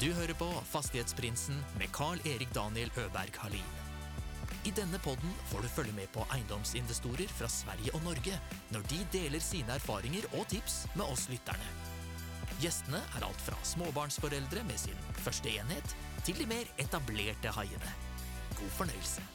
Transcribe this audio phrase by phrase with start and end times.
[0.00, 3.66] Du hører på Fastighetsprinsen med Carl-Erik Daniel Øberg Halin.
[4.64, 8.38] I denne podden får du følge med på eiendomsinvestorer fra Sverige og Norge
[8.72, 11.68] når de deler sine erfaringer og tips med oss lytterne.
[12.62, 15.92] Gjestene er alt fra småbarnsforeldre med sin første enhet,
[16.24, 17.92] til de mer etablerte haiene.
[18.56, 19.28] God fornøyelse.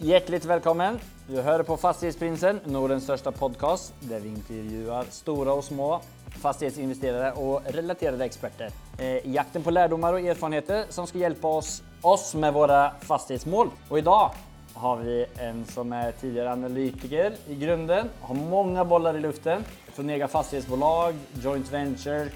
[0.00, 1.00] Hjärtligt välkommen!
[1.28, 6.00] Du hör på Fastighetsprinsen, Nordens största podcast där vi intervjuar stora och små
[6.40, 12.34] fastighetsinvesterare och relaterade experter i jakten på lärdomar och erfarenheter som ska hjälpa oss, oss
[12.34, 13.70] med våra fastighetsmål.
[13.88, 14.30] Och idag
[14.74, 20.10] har vi en som är tidigare analytiker i grunden, har många bollar i luften från
[20.10, 22.28] egna fastighetsbolag, joint venture,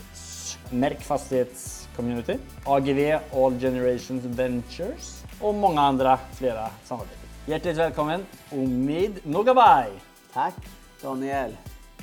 [0.70, 7.18] Merk Fastighetscommunity, AGV All Generations Ventures och många andra flera samarbeten.
[7.46, 9.90] Hjärtligt välkommen Omid Nogabay!
[10.32, 10.54] Tack
[11.02, 11.56] Daniel.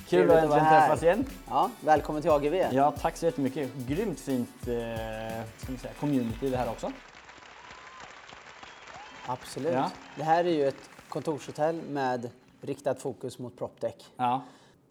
[0.08, 1.26] Kul att äntligen träffas igen.
[1.48, 2.56] Ja, välkommen till AGV.
[2.72, 3.70] Ja, tack så jättemycket.
[3.88, 4.68] Grymt fint eh,
[5.78, 6.92] säga, community det här också.
[9.28, 9.74] Absolut.
[9.74, 9.92] Ja.
[10.18, 12.30] Det här är ju ett kontorshotell med
[12.62, 13.96] riktat fokus mot proptech.
[14.18, 14.42] Ja,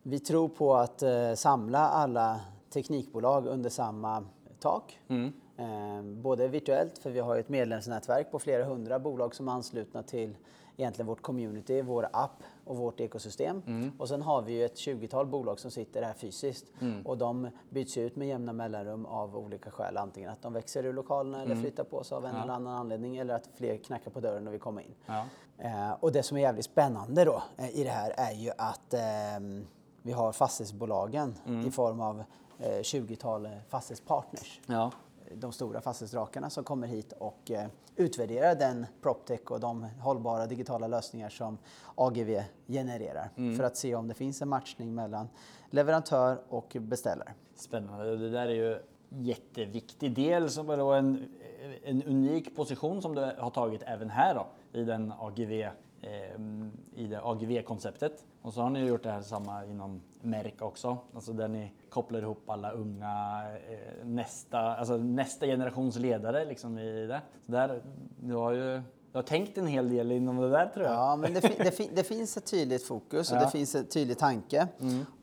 [0.02, 2.40] Vi tror på att eh, samla alla
[2.70, 4.24] teknikbolag under samma
[4.60, 4.98] tak.
[5.08, 5.32] Mm.
[5.56, 9.52] Eh, både virtuellt, för vi har ju ett medlemsnätverk på flera hundra bolag som är
[9.52, 10.36] anslutna till
[10.76, 13.62] egentligen vårt community, vår app och vårt ekosystem.
[13.66, 13.92] Mm.
[13.98, 16.66] Och sen har vi ju ett 20-tal bolag som sitter här fysiskt
[17.04, 19.96] och de byts ut med jämna mellanrum av olika skäl.
[19.96, 23.16] Antingen att de växer ur lokalerna eller flyttar på sig av en eller annan anledning
[23.16, 24.94] eller att fler knackar på dörren och vill komma in.
[25.06, 25.24] ja.
[25.58, 28.94] Eh, och det som är jävligt spännande då eh, i det här är ju att
[28.94, 29.66] ehm,
[30.02, 31.34] vi har fastighetsbolagen
[31.66, 32.24] i form av
[32.58, 34.60] eh, 20-tal fastighetspartners.
[34.66, 34.90] ja.
[35.36, 40.86] De stora fastighetsdrakarna som kommer hit och eh, utvärderar den proptech och de hållbara digitala
[40.86, 41.58] lösningar som
[41.94, 43.56] AGV genererar.
[43.56, 45.28] För att se om det finns en matchning mellan
[45.70, 47.32] leverantör och beställare.
[47.54, 48.16] Spännande.
[48.16, 51.28] Det där är ju jätteviktig del som är då en,
[51.84, 54.46] en unik position som du har tagit även här då,
[54.80, 55.70] i den AGV eh,
[56.94, 58.24] i det AGV-konceptet.
[58.42, 62.22] Och så har ni gjort det här samma inom Merk också, alltså där ni kopplar
[62.22, 67.20] ihop alla unga, eh, nästa, alltså nästa generations ledare liksom i det.
[67.46, 67.82] Så där,
[68.20, 68.82] du har ju
[69.12, 70.94] du har tänkt en hel del inom det där tror jag.
[70.94, 73.40] Ja, men det, fin- det, fin- det finns ett tydligt fokus och Ja.
[73.44, 74.68] det finns en tydlig tanke.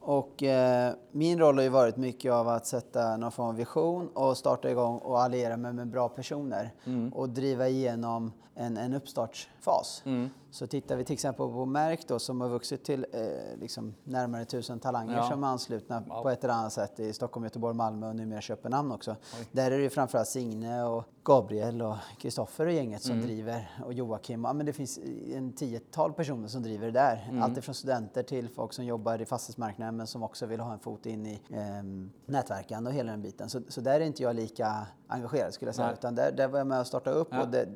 [0.04, 4.08] Och eh, min roll har ju varit mycket av att sätta någon form av vision
[4.14, 6.74] och starta igång och alliera mig med bra personer
[7.14, 10.04] och driva igenom en, en uppstartsfas.
[10.52, 14.46] Så tittar vi till exempel på Merk då som har vuxit till eh, liksom närmare
[14.46, 15.30] tusen talanger Ja.
[15.30, 16.22] som är anslutna Wow.
[16.24, 19.16] på ett eller annat sätt i Stockholm, Göteborg, Malmö och numera Köpenhamn också.
[19.52, 23.94] Där är det ju framförallt Signe och Gabriel och Kristoffer och gänget som driver och
[23.94, 24.44] Joakim.
[24.44, 25.00] Ja, men det finns
[25.34, 27.40] en tiotal personer som driver det där.
[27.42, 30.80] Allt ifrån studenter till folk som jobbar i fastighetsmarknaden men som också vill ha en
[30.80, 31.84] fot in i eh,
[32.26, 33.50] nätverken och hela den biten.
[33.50, 35.88] Så, så där är inte jag lika engagerad skulle jag säga.
[35.88, 35.96] Nej.
[36.00, 37.42] Utan där, där var jag med och starta upp Ja.
[37.42, 37.68] och det,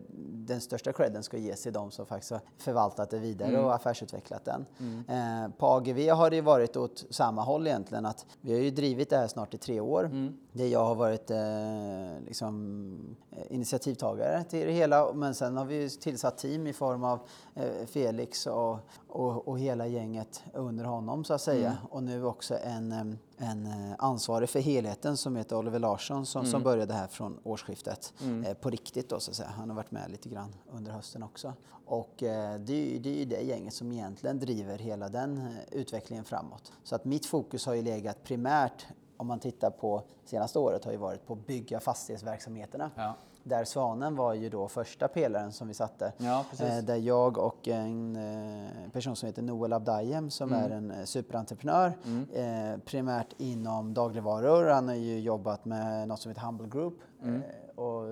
[0.47, 3.65] den största credden ska ges till de som faktiskt har förvaltat det vidare Mm.
[3.65, 4.65] och affärsutvecklat den.
[5.07, 8.05] Eh, på AGV har det ju varit åt samma håll egentligen.
[8.05, 10.03] Att vi har ju drivit det här snart i tre år.
[10.05, 10.37] Mm.
[10.57, 15.13] Där jag har varit eh, liksom, eh, initiativtagare till det hela.
[15.13, 17.19] Men sen har vi tillsatt team i form av
[17.55, 21.67] eh, Felix och, och, och hela gänget under honom så att säga.
[21.69, 21.85] Mm.
[21.89, 26.39] Och nu också en, eh, en eh, ansvarig för helheten som heter Oliver Larsson som,
[26.39, 26.51] Mm.
[26.51, 28.13] som började här från årsskiftet.
[28.45, 29.49] Eh, på riktigt då så att säga.
[29.57, 31.53] Han har varit med lite grann under hösten också.
[31.85, 36.71] Och eh, det, är ju, det det gänget som egentligen driver hela den utvecklingen framåt.
[36.83, 38.85] Så att mitt fokus har ju legat primärt
[39.17, 42.91] om man tittar på senaste året har ju varit på bygga fastighetsverksamheterna.
[42.95, 43.13] Ja.
[43.43, 46.13] Där Svanen var ju då första pelaren som vi satte.
[46.17, 46.45] Ja.
[46.59, 50.63] Eh, där jag och en eh, person som heter Noel Abdayem som Mm.
[50.63, 51.93] är en eh, superentreprenör.
[52.33, 54.69] Eh, primärt inom dagligvaror.
[54.69, 56.93] Han har ju jobbat med något som heter Humble Group.
[57.23, 57.41] Mm.
[57.75, 58.03] Och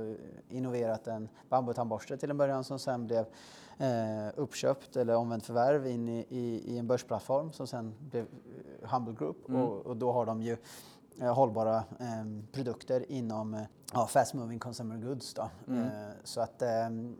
[0.49, 3.25] innoverat en bambutandborste till en början som sen blev
[4.35, 8.25] uppköpt eller omvänt förvärv in i, i, i en börsplattform som sen blev
[8.81, 9.49] Humble Group.
[9.49, 9.61] Mm.
[9.61, 10.57] Och, och då har de ju
[11.21, 13.61] hållbara eh, produkter inom eh,
[13.93, 15.33] ja, fast moving consumer goods.
[15.33, 15.49] Då.
[15.67, 15.83] Mm.
[15.83, 15.89] Eh,
[16.23, 16.69] så att, eh,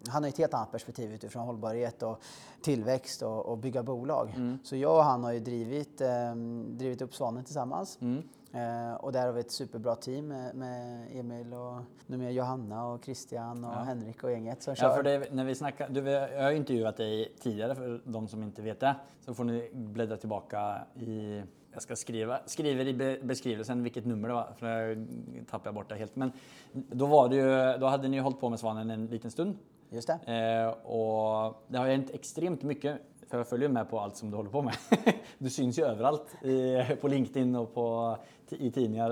[0.10, 2.22] han har ett helt annat perspektiv utifrån hållbarhet och
[2.62, 4.34] tillväxt och, och bygga bolag.
[4.36, 4.60] Mm.
[4.64, 6.36] Så jag och han har ju drivit, eh,
[6.68, 7.98] drivit upp Svanen tillsammans.
[8.02, 8.24] Mm.
[8.54, 13.04] Eh, och där har vi ett superbra team med, med Emil och numera Johanna och
[13.04, 13.80] Christian och Ja.
[13.80, 14.88] Henrik och gänget som kör.
[14.88, 18.28] Ja, för det, när vi snackar, du, jag har ju intervjuat dig tidigare för de
[18.28, 18.96] som inte vet det.
[19.26, 21.44] Så får ni bläddra tillbaka i,
[21.74, 25.08] jag ska skriva, skriver i be, beskrivelsen vilket nummer det var, för jag
[25.50, 26.16] tappade jag bort det helt.
[26.16, 26.32] Men
[26.72, 29.58] då var det ju, då hade ni ju hållit på med Svanen en liten stund.
[29.90, 30.34] Just det.
[30.34, 33.02] Eh, och det har hänt extremt mycket
[33.34, 34.76] för jag följer med på allt som du håller på med.
[35.38, 38.18] Du syns ju överallt i, på LinkedIn och på,
[38.50, 39.10] i tidningar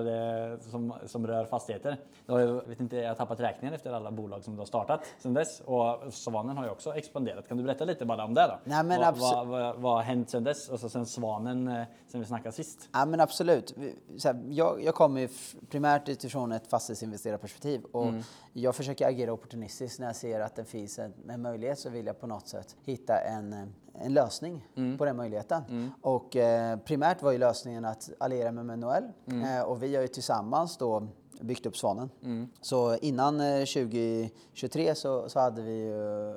[0.51, 1.97] eh, som, som rör fastigheter.
[2.25, 5.33] Jag vet inte, jag har tappat räkningen efter alla bolag som du har startat sedan
[5.33, 5.61] dess.
[5.65, 7.47] Och Svanen har ju också expanderat.
[7.47, 8.59] Kan du berätta lite bara om det då?
[8.63, 10.69] Nej, men vad, vad, vad, vad har hänt sedan dess?
[10.69, 12.89] Och så sen Svanen eh, sen vi snackade sist.
[12.91, 13.75] Ja men absolut.
[14.23, 15.29] Här, jag, jag kommer
[15.69, 18.13] primärt utifrån ett fastighetsinvesterarperspektiv och
[18.53, 22.05] jag försöker agera opportunistiskt när jag ser att det finns en, en möjlighet så vill
[22.05, 24.67] jag på något sätt hitta en, eh, en lösning
[24.97, 25.91] på den möjligheten.
[26.01, 29.03] Och eh, primärt var ju lösningen att alliera med Noel
[29.43, 31.07] eh, och vi har ju tillsammans då
[31.41, 32.09] byggt upp Svanen.
[32.61, 35.91] Så innan eh, 2023 så, så hade vi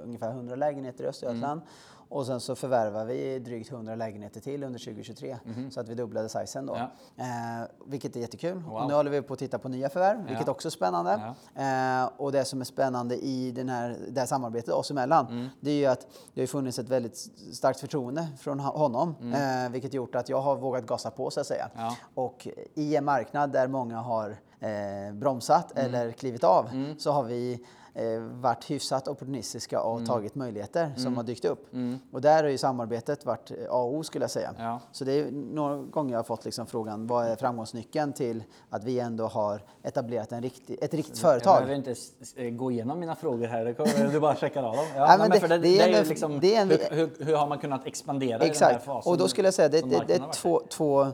[0.04, 1.60] ungefär 100 lägenheter i Östergötland.
[2.08, 5.36] Och sen så förvärvade vi drygt 100 lägenheter till under 2023
[5.70, 6.76] så att vi dubblade sizen då.
[6.76, 6.90] Ja.
[7.24, 8.58] Eh, vilket är jättekul.
[8.58, 8.72] Wow.
[8.82, 11.34] Och nu håller vi på att titta på nya förvärv, vilket också är spännande.
[11.54, 15.48] Eh, och det som är spännande i den här, det här samarbetet oss emellan, Mm.
[15.60, 17.16] det är ju att det har funnits ett väldigt
[17.52, 21.40] starkt förtroende från ho- honom, eh, vilket gjort att jag har vågat gasa på så
[21.40, 21.70] att säga.
[21.74, 21.84] Mm.
[21.86, 21.96] Ja.
[22.14, 25.86] Och i en marknad där många har eh, bromsat Mm.
[25.94, 27.64] eller klivit av så har vi
[27.94, 30.06] eh, varit hyfsat opportunistiska och Mm.
[30.06, 31.67] tagit möjligheter som har dykt upp.
[32.12, 34.55] Och där har ju samarbetet varit eh, A och O skulle jag säga.
[34.58, 34.81] Ja.
[34.93, 38.85] Så det är några gånger jag har fått liksom frågan vad är framgångsnyckeln till att
[38.85, 41.55] vi ändå har etablerat en riktig, ett riktigt Jag företag?
[41.56, 42.12] behöver inte s-
[42.52, 44.85] gå igenom mina frågor här, du bara checkar av dem.
[44.97, 46.40] Ja, Nej, nej, men men det- för det, det det är är ju en- liksom,
[46.40, 48.85] det är en- hur, hur, hur har man kunnat expandera i den här Exakt.
[48.85, 49.12] fasen?
[49.12, 51.08] Och då skulle jag säga det, är två, två, eh,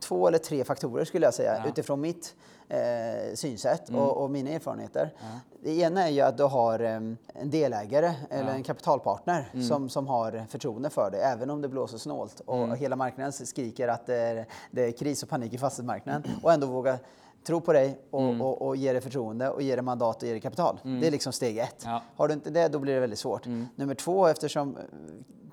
[0.00, 1.68] två eller tre faktorer skulle jag säga Ja.
[1.70, 2.34] utifrån mitt
[2.68, 4.00] eh, synsätt Mm.
[4.00, 5.14] och, och mina erfarenheter.
[5.62, 9.66] Det ena är ju att du har eh, en delägare eller en kapitalpartner Mm.
[9.66, 12.76] som, som har förtroende för dig även om det blåser snålt och Mm.
[12.76, 16.66] hela marknaden skriker att det är, det är kris och panik i fastighetsmarknaden och ändå
[16.66, 16.98] våga
[17.46, 18.42] tro på dig och, Mm.
[18.42, 20.78] och, och ge dig förtroende och ge dig mandat och ge dig kapital.
[20.82, 21.82] Det är liksom steg ett.
[21.84, 21.90] Ja.
[21.90, 22.02] Mm.
[22.16, 23.46] Har du inte det, då blir det väldigt svårt.
[23.76, 24.78] Nummer två, eftersom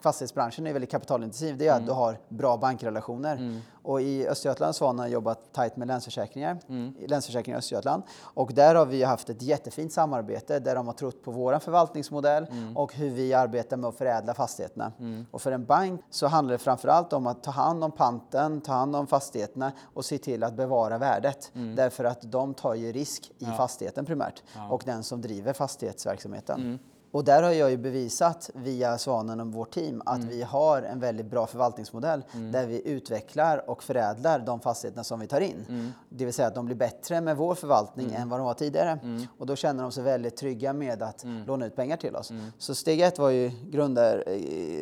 [0.02, 1.82] fastighetsbranschen är väldigt kapitalintensiv, det är Mm.
[1.84, 3.62] att du har bra bankrelationer.
[3.84, 6.94] Och i Östergötland så har man jobbat tajt med Länsförsäkringar, Mm.
[7.08, 8.04] Länsförsäkringar i Östergötland.
[8.22, 12.48] Och där har vi haft ett jättefint samarbete där de har trott på vår förvaltningsmodell
[12.52, 12.78] Mm.
[12.78, 14.92] och hur vi arbetar med att förädla fastigheterna.
[15.32, 18.74] Och för en bank så handlar det framförallt om att ta hand om panten, ta
[18.74, 21.52] hand om fastigheterna och se till att bevara värdet.
[21.56, 21.76] Mm.
[21.76, 26.80] Därför att de tar ju risk i fastigheten primärt och den som driver fastighetsverksamheten.
[27.12, 27.20] Mm.
[27.20, 30.30] Och där har jag ju bevisat via Svanen och vårt team att Mm.
[30.30, 35.28] vi har en väldigt bra förvaltningsmodell där vi utvecklar och förädlar de fastigheterna som vi
[35.28, 35.66] tar in.
[35.70, 35.92] Mm.
[36.10, 39.00] Det vill säga att de blir bättre med vår förvaltning än vad de var tidigare.
[39.38, 41.46] Och då känner de sig väldigt trygga med att Mm.
[41.46, 42.32] låna ut pengar till oss.
[42.58, 44.24] Så steg ett var ju grundar,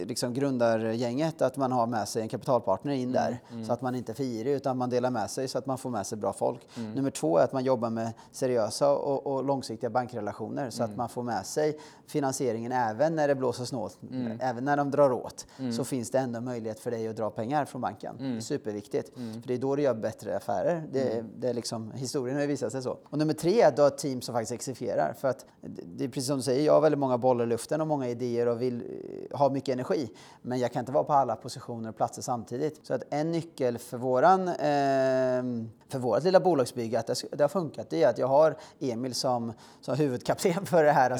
[0.05, 3.39] liksom grundargänget, att man har med sig en kapitalpartner in där.
[3.67, 5.77] Så att man inte är för girig utan man delar med sig så att man
[5.77, 6.67] får med sig bra folk.
[6.95, 11.09] Nummer två är att man jobbar med seriösa och, och långsiktiga bankrelationer så att man
[11.09, 11.79] får med sig
[12.17, 13.99] finansieringen även när det blåser snålt.
[14.39, 17.65] Även när de drar åt så finns det ändå möjlighet för dig att dra pengar
[17.65, 18.15] från banken.
[18.19, 19.13] Det är superviktigt.
[19.13, 20.83] För det är då du gör bättre affärer.
[20.91, 22.97] Det, det är liksom, historien har ju visat sig så.
[23.03, 25.13] Och nummer tre är att du har ett team som faktiskt exekverar.
[25.19, 27.81] För att det är precis som du säger, jag har väldigt många bollar i luften
[27.81, 28.83] och många idéer och vill
[29.31, 30.09] eh, ha mycket energi.
[30.41, 32.85] Men jag kan inte vara på alla positioner och platser samtidigt.
[32.85, 37.49] Så att en nyckel för våran ehm, för vårt lilla bolagsbygge, att det, det har
[37.49, 41.17] funkat, det är att jag har Emil som, som huvudkapten för det här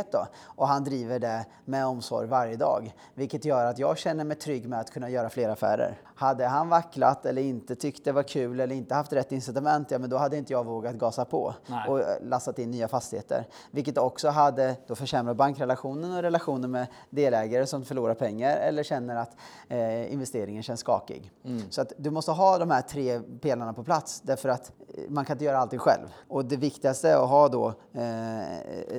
[0.00, 0.12] Svanen-bygget.
[0.12, 0.26] Då.
[0.56, 2.94] Och han driver det med omsorg varje dag.
[3.14, 5.98] Vilket gör att jag känner mig trygg med att kunna göra fler affärer.
[6.20, 9.98] Hade han vacklat eller inte tyckt det var kul eller inte haft rätt incitament, ja
[9.98, 11.88] men då hade inte jag vågat gasa på Nej.
[11.88, 13.46] och eh, lastat in nya fastigheter.
[13.70, 19.16] Vilket också hade då försämrat bankrelationen och relationen med delägare som förlorar pengar eller känner
[19.16, 19.36] att
[19.68, 21.32] eh, investeringen känns skakig.
[21.70, 25.24] Så att du måste ha de här tre pelarna på plats därför att eh, man
[25.24, 26.06] kan inte göra allting själv.
[26.28, 28.02] Och det viktigaste är att ha då eh,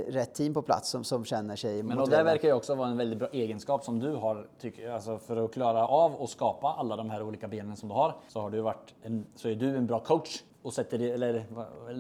[0.08, 2.90] rätt team på plats som, som känner sig Men och det verkar ju också vara
[2.90, 6.68] en väldigt bra egenskap som du har, tycker, alltså för att klara av och skapa
[6.68, 9.56] alla de här olika benen som du har, så har du varit en, så är
[9.56, 11.44] du en bra coach och sätter, eller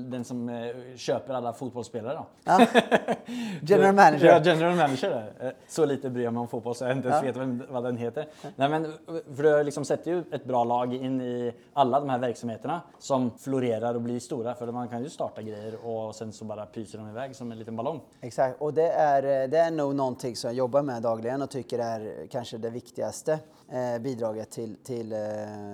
[0.10, 2.26] den som eh, köper alla fotbollsspelare då.
[2.44, 2.68] Ja.
[3.62, 4.26] General manager.
[4.28, 5.34] Ja, general manager.
[5.40, 7.84] Eh, Så lite bryr jag mig om fotboll så jag inte ens vet vem, vad
[7.84, 8.28] den heter.
[8.56, 8.92] Nej, men, eh,
[9.36, 13.32] för du liksom sätter ju ett bra lag in i alla de här verksamheterna som
[13.38, 14.56] florerar och blir stora.
[14.56, 17.60] För man kan ju starta grejer och sen så bara pyser de iväg som en
[17.60, 18.02] liten ballong.
[18.22, 21.80] Exakt, och det är, det är nog någonting som jag jobbar med dagligen och tycker
[21.80, 23.40] är kanske det viktigaste
[23.72, 25.20] eh, bidraget till, till, eh,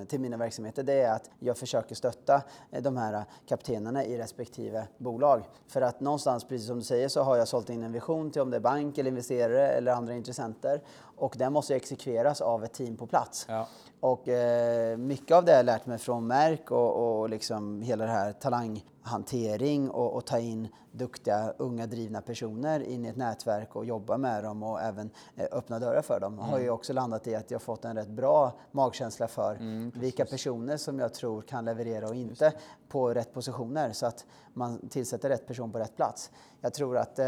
[0.08, 0.84] till mina verksamheter.
[0.84, 5.44] Det är att jag försöker stötta eh, de här eh, kaptenerna i respektive bolag.
[5.68, 8.42] För att någonstans, precis som du säger, så har jag sålt in en vision till
[8.42, 10.82] om det är bank eller investerare eller andra intressenter.
[11.18, 13.46] Och den måste ju exekveras av ett team på plats.
[13.50, 13.68] Ja.
[14.00, 18.06] Och eh, mycket av det har jag lärt mig från Merck och, och liksom hela
[18.06, 23.76] det här talanghantering och, och ta in duktiga, unga, drivna personer in i ett nätverk
[23.76, 26.34] och jobba med dem och även eh, öppna dörrar för dem.
[26.34, 26.46] Mm.
[26.46, 30.26] har ju också landat i att jag fått en rätt bra magkänsla för mm, vilka
[30.26, 32.54] personer som jag tror kan leverera och inte
[32.90, 36.32] på rätt positioner så att man tillsätter rätt person på rätt plats.
[36.62, 37.26] Jag tror att eh,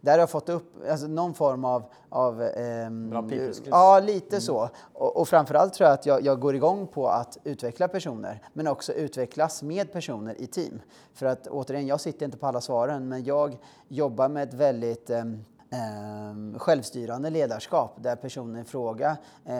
[0.00, 1.82] där har jag fått upp alltså, någon form av...
[2.08, 3.22] av eh, Bra
[3.70, 4.40] Ja, lite mm.
[4.40, 4.68] så.
[4.92, 8.66] Och, och framförallt tror jag att jag, jag, går igång på att utveckla personer, men
[8.66, 10.80] också utvecklas med personer i team.
[11.14, 15.10] För att återigen, jag sitter inte på alla svaren, men jag jobbar med ett väldigt
[15.10, 15.24] eh,
[15.70, 19.56] eh, självstyrande ledarskap där personen i fråga eh,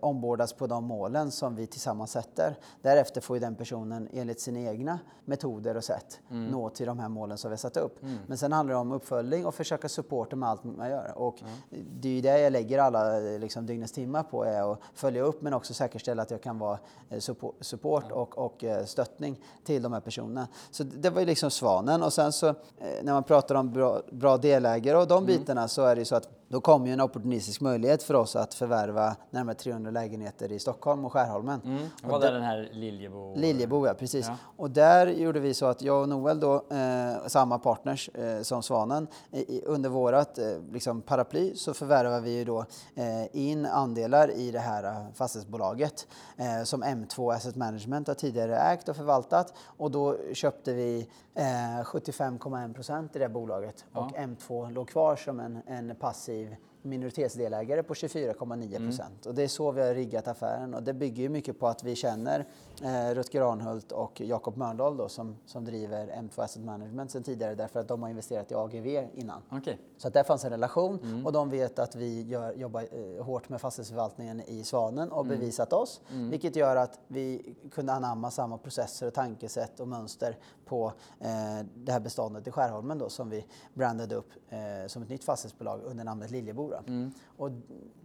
[0.00, 2.58] ombordas på de målen som vi tillsammans sätter.
[2.82, 6.46] Därefter får den personen enligt sina egna metoder och sätt mm.
[6.46, 8.02] nå till de här målen som vi har satt upp.
[8.02, 8.18] Mm.
[8.26, 11.12] Men sen handlar det om uppföljning och försöka supporta med allt man gör.
[11.16, 11.86] Och mm.
[12.00, 15.42] Det är ju det jag lägger alla liksom, dygnets timmar på, är att följa upp
[15.42, 16.78] men också säkerställa att jag kan vara
[17.10, 17.20] eh,
[17.60, 20.48] support och, och eh, stöttning till de här personerna.
[20.70, 22.54] Så det var ju liksom svanen och sen så eh,
[23.02, 25.26] när man pratar om bra, bra delägare och de mm.
[25.26, 28.36] bitarna bitarna så är det så att då kommer ju en opportunistisk möjlighet för oss
[28.36, 31.60] att förvärva närmare 300 lägenheter i Stockholm och Skärholmen.
[31.64, 31.82] Mm.
[32.02, 33.34] Och Vad är den här Liljebo?
[33.36, 34.26] Liljebo, ja precis.
[34.26, 34.36] Ja.
[34.56, 38.62] Och där gjorde vi så att jag och Noel då, eh, samma partners eh, som
[38.62, 44.30] Svanen, i, under vårat eh, liksom paraply så förvärvar vi ju då eh, in andelar
[44.30, 49.54] i det här eh, fastighetsbolaget eh, som M2 Asset Management har tidigare ägt och förvaltat
[49.76, 54.00] och då köpte vi 75,1 procent i det bolaget ja.
[54.00, 59.26] och M2 låg kvar som en, en passiv aktiv minoritetsdelägare på 24,9 procent.
[59.26, 59.28] Mm.
[59.28, 61.96] Och det är så vi har riggat affären och det bygger mycket på att vi
[61.96, 62.46] känner
[62.82, 67.54] eh, Rutger Arnhult och Jakob Mörndal då, som, som driver M2 Asset Management sedan tidigare
[67.54, 69.42] därför att de har investerat i AGV innan.
[69.50, 69.76] Okay.
[69.96, 71.26] Så att där fanns en relation mm.
[71.26, 75.38] och de vet att vi gör, jobbar eh, hårt med fastighetsförvaltningen i Svanen och mm.
[75.38, 76.00] bevisat oss.
[76.10, 76.30] Mm.
[76.30, 81.92] Vilket gör att vi kunde anamma samma processer och tankesätt och mönster på eh, det
[81.92, 86.04] här beståndet i Skärholmen då, som vi brandade upp eh, som ett nytt fastighetsbolag under
[86.04, 86.78] namnet Liljebora.
[86.86, 87.12] Mm.
[87.36, 87.50] Och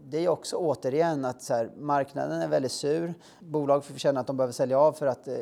[0.06, 3.14] det är också återigen att så här, marknaden är väldigt sur.
[3.40, 5.36] Bolag får känna att de behöver sälja av för att eh,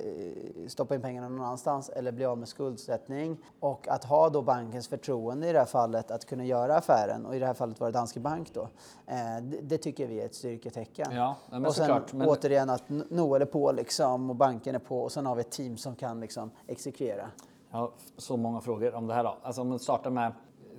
[0.68, 3.38] stoppa in pengarna någon annanstans eller bli av med skuldsättning.
[3.60, 7.36] Och att ha då bankens förtroende i det här fallet att kunna göra affären och
[7.36, 8.62] i det här fallet var det Danske Bank då.
[9.08, 11.08] Eh, det, det, tycker vi är ett styrketecken.
[11.16, 12.28] Ja, och sen såklart, men...
[12.28, 15.52] återigen att Noel är på liksom och banken är på och sen har vi ett
[15.52, 17.28] team som kan liksom exekvera.
[17.72, 19.38] Jag har så många frågor om det här då.
[19.44, 20.32] Alltså om man startar med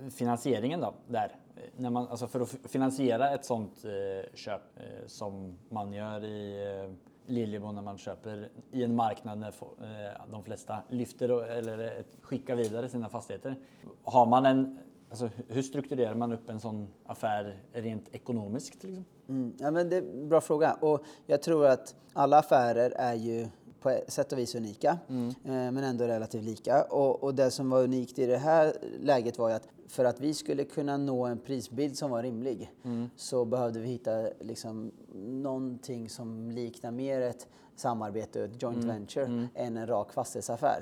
[0.09, 1.35] finansieringen då, där
[1.75, 6.95] när man, alltså för att finansiera ett sånt eh, köp eh, som man gör i
[7.29, 12.55] Liljebo när man köper i en marknad när eh, de flesta lyfter eller eh, skickar
[12.55, 13.55] vidare sina fastigheter.
[14.03, 18.83] Har man en, alltså, hur strukturerar man upp en sån affär rent ekonomiskt?
[18.83, 19.05] Liksom?
[19.29, 23.13] Mm, ja, men det är en bra fråga och jag tror att alla affärer är
[23.13, 23.47] ju
[23.81, 25.33] på sätt och vis unika, mm.
[25.43, 26.83] men ändå relativt lika.
[26.83, 30.19] Och, och, det som var unikt i det här läget var ju att för att
[30.19, 33.09] vi skulle kunna nå en prisbild som var rimlig mm.
[33.15, 38.87] så behövde vi hitta liksom någonting som liknar mer ett samarbete, ett joint mm.
[38.87, 39.47] venture, mm.
[39.55, 40.81] än en rak fastighetsaffär.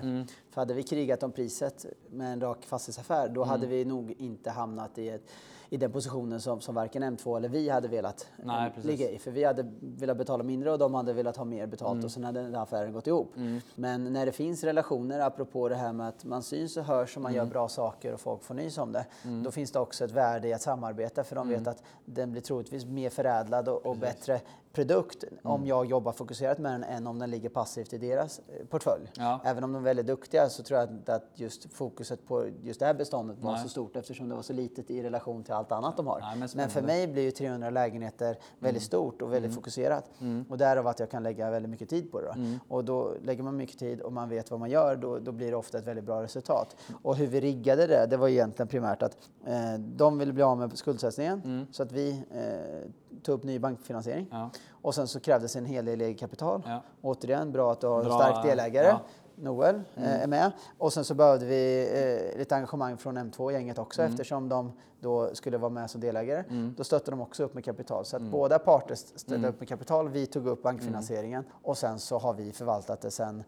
[0.58, 0.68] Mm.
[0.68, 3.78] För hade vi krigat om priset med en rak fastighetsaffär då hade mm.
[3.78, 5.24] vi nog inte hamnat i ett
[5.70, 9.20] i den positionen som, som varken M2 eller vi hade velat Nej, ligga i.
[9.20, 12.06] För vi hade velat betala mindre och de hade velat ha mer betalt mm.
[12.06, 13.36] och sen hade den affären gått ihop.
[13.36, 13.62] Mm.
[13.76, 17.22] Men när det finns relationer, apropå det här med att man syns och hörs och
[17.22, 17.38] man mm.
[17.46, 19.06] gör bra saker och folk får nys om det.
[19.24, 19.44] Mm.
[19.44, 21.72] Då finns det också ett värde i att samarbeta för de vet mm.
[21.72, 24.42] att den blir troligtvis mer förädlad och, och bättre
[24.78, 25.38] produkt mm.
[25.44, 29.12] om jag jobbar fokuserat med den än om den ligger passivt i deras eh, portfölj.
[29.16, 29.40] Ja.
[29.44, 32.80] Även om de är väldigt duktiga så tror jag inte att just fokuset på just
[32.80, 33.64] det här beståndet var Nej.
[33.64, 36.20] så stort eftersom det var så litet i relation till allt annat de har.
[36.20, 38.88] Nej, men, men, för mig blir ju 300 lägenheter väldigt mm.
[38.88, 39.56] stort och väldigt mm.
[39.56, 40.12] fokuserat.
[40.20, 40.46] Mm.
[40.50, 42.32] Och därav att jag kan lägga väldigt mycket tid på det.
[42.32, 42.60] Mm.
[42.68, 45.52] Och då lägger man mycket tid och man vet vad man gör, då, då blir
[45.52, 46.76] det ofta ett väldigt bra resultat.
[47.04, 50.58] Och hur vi riggade det, det var egentligen primärt att eh, de ville bli av
[50.58, 51.68] med skuldsättningen mm.
[51.72, 52.92] så att vi eh,
[53.24, 54.28] tog upp ny bankfinansiering.
[54.32, 54.50] Ja.
[54.72, 56.62] Och sen så krävdes en hel del eget kapital.
[56.66, 56.82] Ja.
[57.02, 58.88] Återigen, bra att du har bra, stark delägare.
[58.88, 59.02] Ja.
[59.38, 60.22] Noel eh, mm.
[60.22, 60.52] är med.
[60.78, 61.90] Och sen så behövde vi
[62.32, 64.12] eh, lite engagemang från M2-gänget också mm.
[64.12, 66.44] eftersom de då skulle vara med som delägare.
[66.50, 66.74] Mm.
[66.78, 68.06] Då stötte de också upp med kapital.
[68.06, 68.32] Så att mm.
[68.32, 69.50] båda parter ställde mm.
[69.50, 70.10] upp med kapital.
[70.10, 73.44] Vi tog upp bankfinansieringen och sen så har vi förvaltat det sen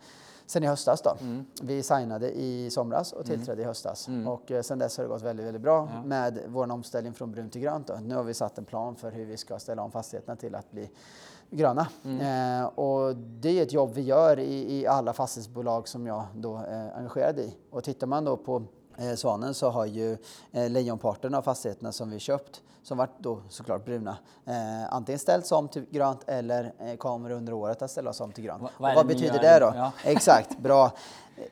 [0.49, 1.17] sen i höstas då.
[1.21, 1.45] Mm.
[1.61, 3.63] Vi signade i somras och tillträdde mm.
[3.63, 4.07] i höstas.
[4.07, 4.27] Mm.
[4.27, 6.03] Och eh, sen dess har det gått väldigt, väldigt bra ja.
[6.03, 7.87] med vår omställning från brunt till grönt.
[7.87, 7.93] Då.
[7.93, 10.71] Nu har vi satt en plan för hur vi ska ställa om fastigheterna till att
[10.71, 10.89] bli
[11.51, 11.87] gröna.
[12.05, 12.61] Mm.
[12.61, 16.57] Eh, och det är ett jobb vi gör i, i alla fastighetsbolag som jag då
[16.57, 17.57] är engagerad i.
[17.71, 18.63] Och tittar man då på
[18.97, 20.17] eh, Svanen så har ju
[20.51, 25.51] eh, lejonparten av fastigheterna som vi köpt, som varit då såklart bruna, eh, antingen ställts
[25.51, 28.61] om till grönt eller eh, kommer under året att ställas om till grönt.
[28.61, 29.71] Va- vad vad betyder det då?
[29.75, 29.91] Ja.
[30.03, 30.91] Exakt, bra.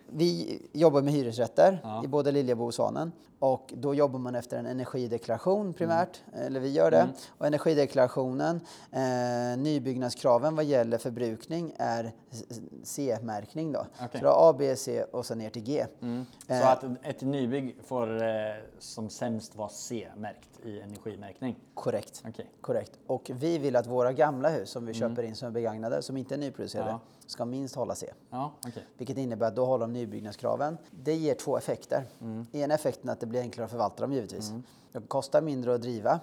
[0.07, 2.03] Vi jobbar med hyresrätter Ja.
[2.03, 6.45] i både Liljebo och Svanen och då jobbar man efter en energideklaration primärt, Mm.
[6.45, 7.07] eller vi gör det.
[7.37, 12.11] Och energideklarationen, eh, nybyggnadskraven vad gäller förbrukning är
[12.83, 13.85] C-märkning då.
[14.03, 14.21] Okej.
[14.21, 15.85] Så har A, B, C och sen ner till G.
[16.47, 18.29] Så Eh, att ett nybygg får eh,
[18.79, 21.55] som sämst vara C-märkt i energimärkning?
[21.73, 22.23] Korrekt.
[22.27, 22.49] Okej.
[22.61, 22.91] Korrekt.
[23.07, 26.17] Och vi vill att våra gamla hus som vi köper in som är begagnade, som
[26.17, 26.99] inte är nyproducerade, Ja.
[27.27, 28.13] Ska minst hålla C.
[28.29, 28.87] Ja, okej.
[28.97, 30.77] Vilket innebär att då håller de nybyggnadskraven.
[30.91, 32.05] Det ger två effekter.
[32.51, 34.51] En effekten är att det blir enklare att förvalta dem givetvis.
[34.91, 36.19] Det kostar mindre att driva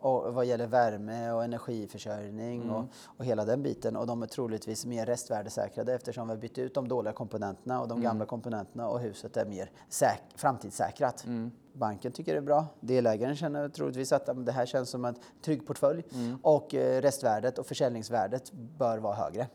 [0.00, 2.84] och vad gäller värme och energiförsörjning och,
[3.18, 3.96] och hela den biten.
[3.96, 7.88] Och de är troligtvis mer restvärdesäkrade eftersom vi har bytt ut de dåliga komponenterna och
[7.88, 11.24] de gamla komponenterna och huset är mer säk- framtidssäkrat.
[11.76, 12.66] Banken tycker det är bra.
[12.80, 15.14] Delägaren känner troligtvis att det här känns som en
[15.44, 16.02] trygg portfölj
[16.42, 19.46] och eh, restvärdet och försäljningsvärdet bör vara högre.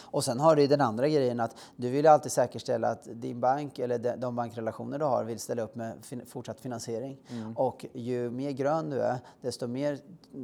[0.00, 3.78] Och sen har du den andra grejen att du vill alltid säkerställa att din bank
[3.78, 5.94] eller de, bankrelationer du har vill ställa upp med
[6.26, 7.18] fortsatt finansiering.
[7.56, 9.98] Och ju mer grön du är, desto mer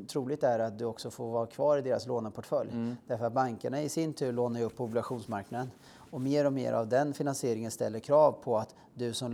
[0.08, 2.70] troligt är det att du också får vara kvar i deras låneportfölj.
[3.06, 5.70] Därför att bankerna i sin tur lånar ju upp på obligationsmarknaden.
[6.10, 9.32] Och mer och mer av den finansieringen ställer krav på att du som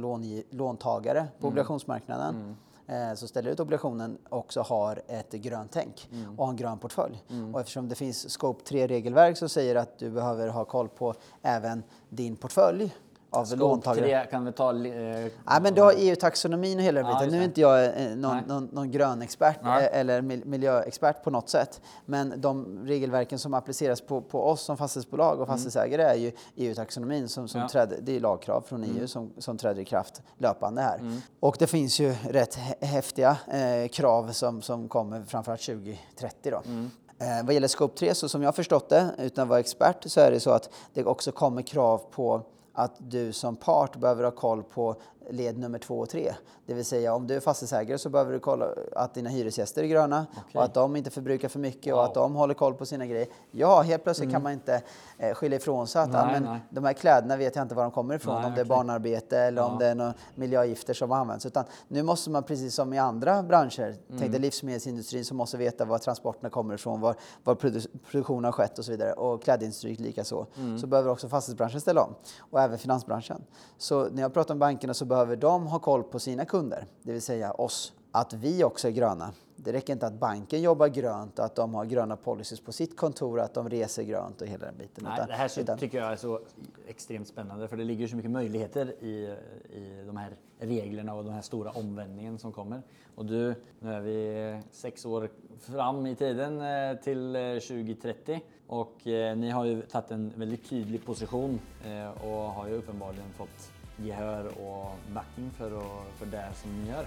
[0.50, 2.56] låntagare på obligationsmarknaden
[2.87, 7.25] eh, så ställer ut obligationen också har ett grönt tänk och har en grön portfölj.
[7.52, 11.83] Och eftersom det finns Scope 3-regelverk som säger att du behöver ha koll på även
[12.09, 12.95] din portfölj
[13.37, 14.07] av Scope låntagare.
[14.23, 14.85] 3 kan vi ta...
[14.87, 17.28] Eh, Ja, men du har EU-taxonomin och hela Ja, biten.
[17.35, 18.43] Nu är inte jag eh, någon, Nej.
[18.47, 19.85] någon, någon grön expert Nej.
[19.93, 21.81] eh, eller mil- miljöexpert på något sätt.
[22.07, 27.28] Men de regelverken som appliceras på, på oss som fastighetsbolag och fastighetsägare är ju EU-taxonomin
[27.28, 27.69] som, som Ja.
[27.69, 30.99] träder, det är lagkrav från EU som, som träder i kraft löpande här.
[30.99, 31.21] Mm.
[31.40, 36.62] Och det finns ju rätt hä- häftiga eh, krav som, som kommer framförallt 2030 då.
[36.66, 36.90] Mm.
[37.19, 40.21] Eh, vad gäller Scope 3, så som jag förstått det, utan att vara expert, så
[40.21, 42.43] är det så att det också kommer krav på
[42.78, 44.97] att du som part behöver ha koll på
[45.30, 46.35] led nummer två och tre.
[46.66, 48.66] Det vill säga om du är fastighetsägare så behöver du kolla
[48.97, 50.59] att dina hyresgäster är gröna Okej.
[50.59, 52.04] och att de inte förbrukar för mycket och Wow.
[52.09, 53.26] att de håller koll på sina grejer.
[53.50, 54.83] Ja, helt plötsligt kan man inte
[55.18, 56.61] eh, skylla ifrån sig att Nej, ah, men nej.
[56.71, 59.38] de här kläderna vet jag inte var de kommer ifrån, Nej, om det är barnarbete
[59.38, 59.78] eller om Ja.
[59.78, 61.47] det är några miljögifter som används.
[61.47, 64.21] Utan nu måste man precis som i andra branscher, Mm.
[64.21, 68.52] tänk dig livsmedelsindustrin som måste veta var transporterna kommer ifrån, var, var produ- produktionen har
[68.52, 69.12] skett och så vidare.
[69.12, 70.47] Och klädindustrin likaså.
[70.56, 70.78] Mm.
[70.78, 72.15] Så behöver också fastighetsbranschen ställa om.
[72.50, 73.43] Och även finansbranschen.
[73.78, 77.13] Så när jag pratar om bankerna så behöver de ha koll på sina kunder, det
[77.13, 77.93] vill säga oss.
[78.13, 79.33] Att vi också är gröna.
[79.57, 82.97] Det räcker inte att banken jobbar grönt och att de har gröna policies på sitt
[82.97, 85.05] kontor, att de reser grönt och hela den biten.
[85.05, 86.41] Nej, Utan- det här utan- tycker jag är så
[86.87, 89.37] extremt spännande för det ligger så mycket möjligheter i,
[89.73, 92.83] i de här reglerna och den här stora omvändningen som kommer.
[93.15, 95.29] Och du, nu är vi sex år
[95.61, 100.69] fram i tiden eh, till eh, 2030 och eh, ni har ju tagit en väldigt
[100.71, 106.49] tydlig position eh, och har ju uppenbarligen fått gehör och backning för, och, för det
[106.54, 107.06] som ni gör.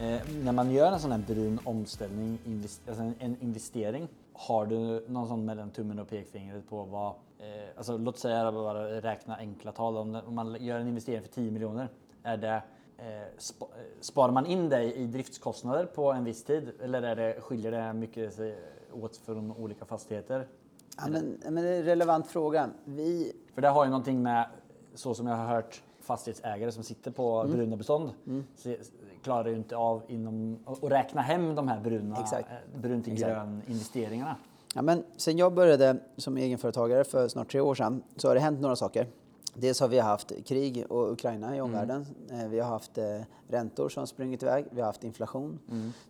[0.00, 4.66] Eh, när man gör en sån här brun omställning, invest, alltså en, en investering, har
[4.66, 7.06] du någon sån mellan tummen och pekfingret på vad,
[7.38, 11.28] eh, alltså låt säga bara räkna enkla tal, om, om man gör en investering för
[11.28, 11.88] 10 miljoner,
[12.22, 12.62] är det
[12.98, 13.66] eh, sp eh,
[14.00, 17.92] sparar man in det i driftskostnader på en viss tid eller är det, skiljer det
[17.92, 18.58] mycket sig
[18.92, 20.46] åt från olika fastigheter?
[20.96, 22.70] Ja, men, men det är en relevant fråga.
[22.84, 24.46] Vi, För det har ju någonting med,
[24.94, 27.56] så som jag har hört fastighetsägare som sitter på Mm.
[27.56, 28.10] bruna bestånd,
[28.56, 28.76] se,
[29.22, 32.48] klarar ju inte av inom, att räkna hem de här bruna, Exakt.
[32.74, 34.36] eh, brun till grön investeringarna.
[34.74, 38.40] Ja, men sen jag började som egenföretagare för snart tre år sedan så har det
[38.40, 39.06] hänt några saker.
[39.58, 42.06] Dels har vi haft krig och Ukraina i omvärlden.
[42.30, 44.66] Eh, Vi har haft eh, räntor som sprungit iväg.
[44.70, 45.58] Vi har haft inflation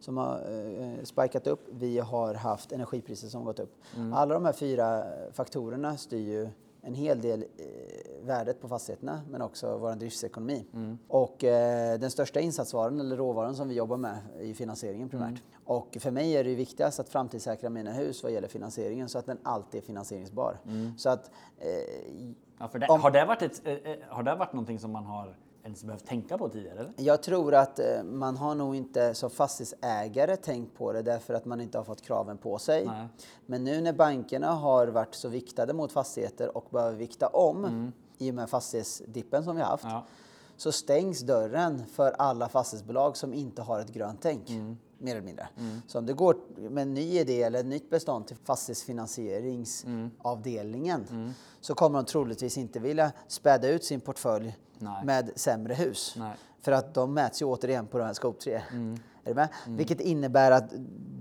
[0.00, 0.38] som har
[0.80, 1.66] eh, spikat upp.
[1.70, 3.74] Vi har haft energipriser som har gått upp.
[4.14, 6.48] Alla de här fyra faktorerna styr ju
[6.86, 10.66] en hel del eh, värdet på fastigheterna men också vår driftsekonomi.
[11.08, 15.42] Och eh, den största insatsvaran eller råvaran som vi jobbar med är finansieringen primärt.
[15.64, 19.26] Och för mig är det viktigast att framtidssäkra mina hus vad gäller finansieringen så att
[19.26, 20.58] den alltid är finansieringsbar.
[20.96, 21.68] Så att eh,
[22.58, 25.04] Ja, det, Om- har, det varit ett, eh, eh, har det varit någonting som man
[25.04, 25.36] har
[25.66, 26.78] ens behövt tänka på tidigare?
[26.78, 26.92] Eller?
[26.96, 31.44] Jag tror att eh, man har nog inte som fastighetsägare tänkt på det därför att
[31.44, 32.86] man inte har fått kraven på sig.
[32.86, 33.06] Nej.
[33.46, 38.30] Men nu när bankerna har varit så viktade mot fastigheter och behöver vikta om i
[38.30, 40.06] och med fastighetsdippen som vi har haft Ja.
[40.56, 44.50] så stängs dörren för alla fastighetsbolag som inte har ett grönt tänk.
[44.98, 45.48] mer eller mindre.
[45.86, 46.36] Så om du går
[46.70, 52.78] med en ny idé eller ett nytt bestånd till fastighetsfinansieringsavdelningen så kommer de troligtvis inte
[52.80, 55.04] vilja späda ut sin portfölj Nej.
[55.04, 56.14] med sämre hus.
[56.16, 56.32] Nej.
[56.60, 58.54] För att de mäts ju återigen på den här scope 3.
[58.54, 58.60] Är
[59.24, 59.48] du med?
[59.66, 60.72] Vilket innebär att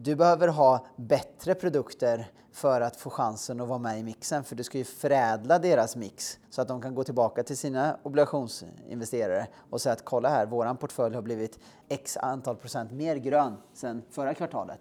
[0.02, 4.44] du behöver ha bättre produkter för att få chansen att vara med i mixen.
[4.44, 7.98] För du ska ju förädla deras mix så att de kan gå tillbaka till sina
[8.04, 13.58] obligationsinvesterare och säga att kolla här, våran portfölj har blivit x antal procent mer grön
[13.74, 14.80] sedan förra kvartalet.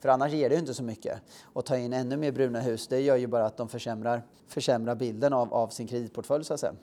[0.00, 1.20] För annars ger det ju inte så mycket.
[1.42, 4.94] Och ta in ännu mer bruna hus, det gör ju bara att de försämrar, försämrar
[4.94, 6.74] bilden av, av sin kreditportfölj så att säga.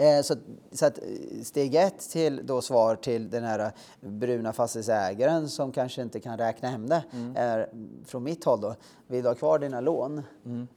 [0.00, 0.34] Eh, Så,
[0.72, 6.02] så att eh, steg ett till då svar till den här bruna fastighetsägaren som kanske
[6.02, 7.70] inte kan räkna hem det är
[8.04, 8.74] från mitt håll då.
[9.06, 10.22] Vill du ha kvar dina lån,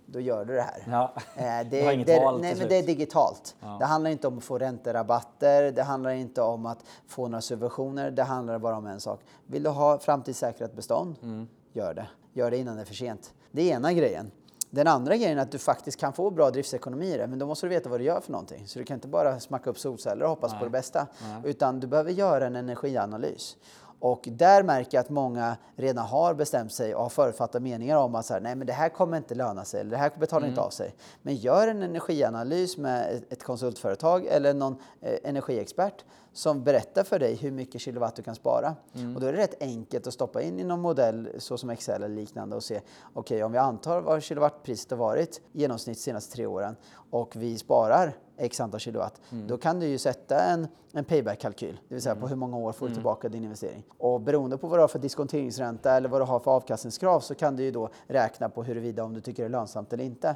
[0.05, 0.83] då gör du det här.
[0.89, 1.13] Ja.
[1.35, 1.93] Eh, det, val
[2.35, 3.55] till nej, men det är digitalt.
[3.79, 8.11] Det handlar inte om att få ränterabatter, det handlar inte om att få några subventioner.
[8.11, 9.19] Det handlar bara om en sak.
[9.47, 11.47] Vill du ha framtidssäkrat bestånd, Mm.
[11.73, 12.07] gör det.
[12.33, 13.33] Gör det innan det är för sent.
[13.51, 14.31] Det är ena grejen.
[14.73, 17.47] Den andra grejen är att du faktiskt kan få bra driftsekonomi i det, men då
[17.47, 18.67] måste du veta vad du gör för någonting.
[18.67, 21.07] Så du kan inte bara smacka upp solceller och hoppas på det bästa,
[21.43, 23.57] utan du behöver göra en energianalys.
[24.01, 28.15] Och där märker jag att många redan har bestämt sig och har förutfattade meningar om
[28.15, 30.47] att så här, nej men det här kommer inte löna sig, eller det här betalar
[30.47, 30.95] inte av sig.
[31.21, 37.35] Men gör en energianalys med ett- konsultföretag eller någon eh, energiexpert som berättar för dig
[37.35, 38.75] hur mycket kilowatt du kan spara.
[39.15, 42.03] Och då är det rätt enkelt att stoppa in i någon modell så som Excel
[42.03, 42.81] eller liknande och se,
[43.13, 46.75] okej om vi antar vad kilowattpriset har varit i genomsnitt de senaste tre åren
[47.11, 51.95] och vi sparar x antal kilowatt, då kan du ju sätta en, en payback-kalkyl, det
[51.95, 53.83] vill säga på hur många år får du tillbaka din investering.
[53.97, 57.35] Och beroende på vad du har för diskonteringsränta eller vad du har för avkastningskrav så
[57.35, 60.35] kan du ju då räkna på huruvida om du tycker det är lönsamt eller inte.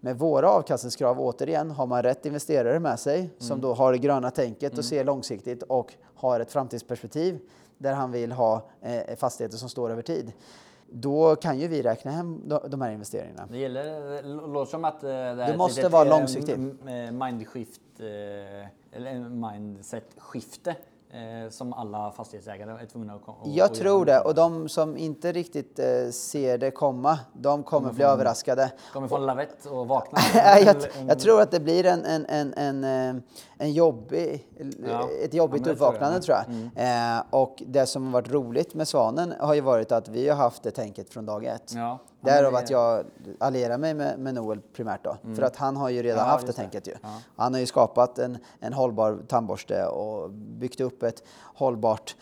[0.00, 4.30] Med våra avkastningskrav, återigen, har man rätt investerare med sig som då har det gröna
[4.30, 7.38] tänket och ser långsiktigt och har ett framtidsperspektiv
[7.78, 10.32] där han vill ha eh, fastigheter som står över tid.
[10.94, 13.46] Då kan ju vi räkna hem de, här investeringarna.
[13.50, 16.58] Det gäller, det låter som att eh, det ett måste vara eh, långsiktigt.
[17.12, 20.76] mindskift, eh, eller mindset-skifte
[21.12, 24.96] eh, som alla fastighetsägare är tvungna att, att Jag att tror det och de som
[24.96, 28.72] inte riktigt eh, ser det komma, de kommer bli överraskade.
[28.92, 30.18] Kommer från lavett och vakna.
[30.64, 30.76] jag,
[31.08, 33.22] jag tror att det blir en, en, en, en, eh,
[33.58, 34.48] en jobbig,
[34.88, 35.08] Ja.
[35.24, 36.36] ett jobbigt Ja, det tror jag uppvaknande tror
[36.74, 37.16] jag.
[37.16, 40.36] Eh, och det som har varit roligt med Svanen har ju varit att vi har
[40.36, 41.72] haft det tänket från dag ett.
[41.74, 41.98] Ja.
[42.22, 43.04] Därav att jag
[43.40, 45.16] allierar mig med, med Noel primärt då.
[45.36, 46.94] För att han har ju redan Ja, haft det tänket ju.
[47.02, 47.08] Ja.
[47.36, 51.22] Han har ju skapat en, en hållbar tandborste och byggt upp ett
[51.54, 52.16] hållbart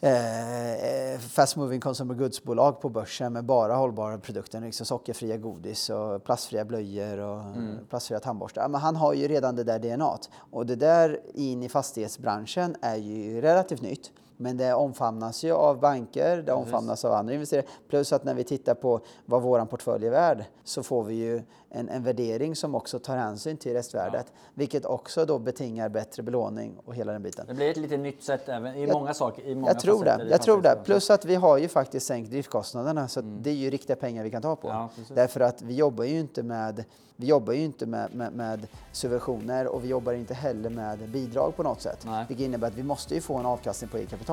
[0.00, 4.60] eh, fast moving consumer goods-bolag på börsen med bara hållbara produkter.
[4.60, 7.76] Liksom sockerfria godis och plastfria blöjor och Mm.
[7.88, 8.68] plastfria tandborstar.
[8.68, 10.04] Men han har ju redan det där DNA.
[10.16, 10.28] -t.
[10.50, 14.10] Och det där in i fastighetsbranschen är ju relativt nytt.
[14.40, 17.66] Men det omfamnas ju av banker, det omfamnas av andra investerare.
[17.88, 21.42] Plus att när vi tittar på vad vår portfölj är värd så får vi ju
[21.70, 24.32] en, en värdering som också tar hänsyn till restvärdet.
[24.54, 27.46] Vilket också då betingar bättre belåning och hela den biten.
[27.46, 29.42] Det blir ett lite nytt sätt även i Jag- många saker.
[29.46, 30.26] I många Jag tror det.
[30.30, 30.78] Jag tror det.
[30.84, 34.24] Plus att vi har ju faktiskt sänkt driftkostnaderna så att det är ju riktiga pengar
[34.24, 34.68] vi kan ta på.
[34.68, 34.80] Mm.
[34.80, 35.14] Ja.
[35.14, 36.84] Därför att vi jobbar ju inte med
[37.20, 41.56] vi jobbar ju inte med, med, med subventioner och vi jobbar inte heller med bidrag
[41.56, 42.02] på något sätt.
[42.06, 42.24] Nej.
[42.28, 44.29] Vilket innebär att vi måste ju få en avkastning på eget kapital.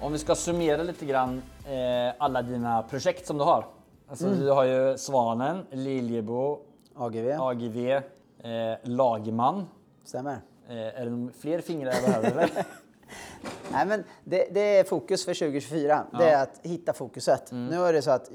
[0.00, 3.66] Om vi ska summera lite grann eh, alla dina projekt som du har.
[4.08, 6.58] Alltså, Du har ju Svanen, Liljebo,
[6.94, 8.02] AGV, AGV, eh,
[8.82, 9.66] Lagman.
[10.04, 10.40] stämmer.
[10.68, 12.50] Eh, är det fler fingrar jag behöver?
[13.72, 16.06] Nej, men det, det är fokus för 2024.
[16.18, 17.52] Det är att hitta fokuset.
[17.52, 17.66] Mm.
[17.66, 18.30] Nu är det så att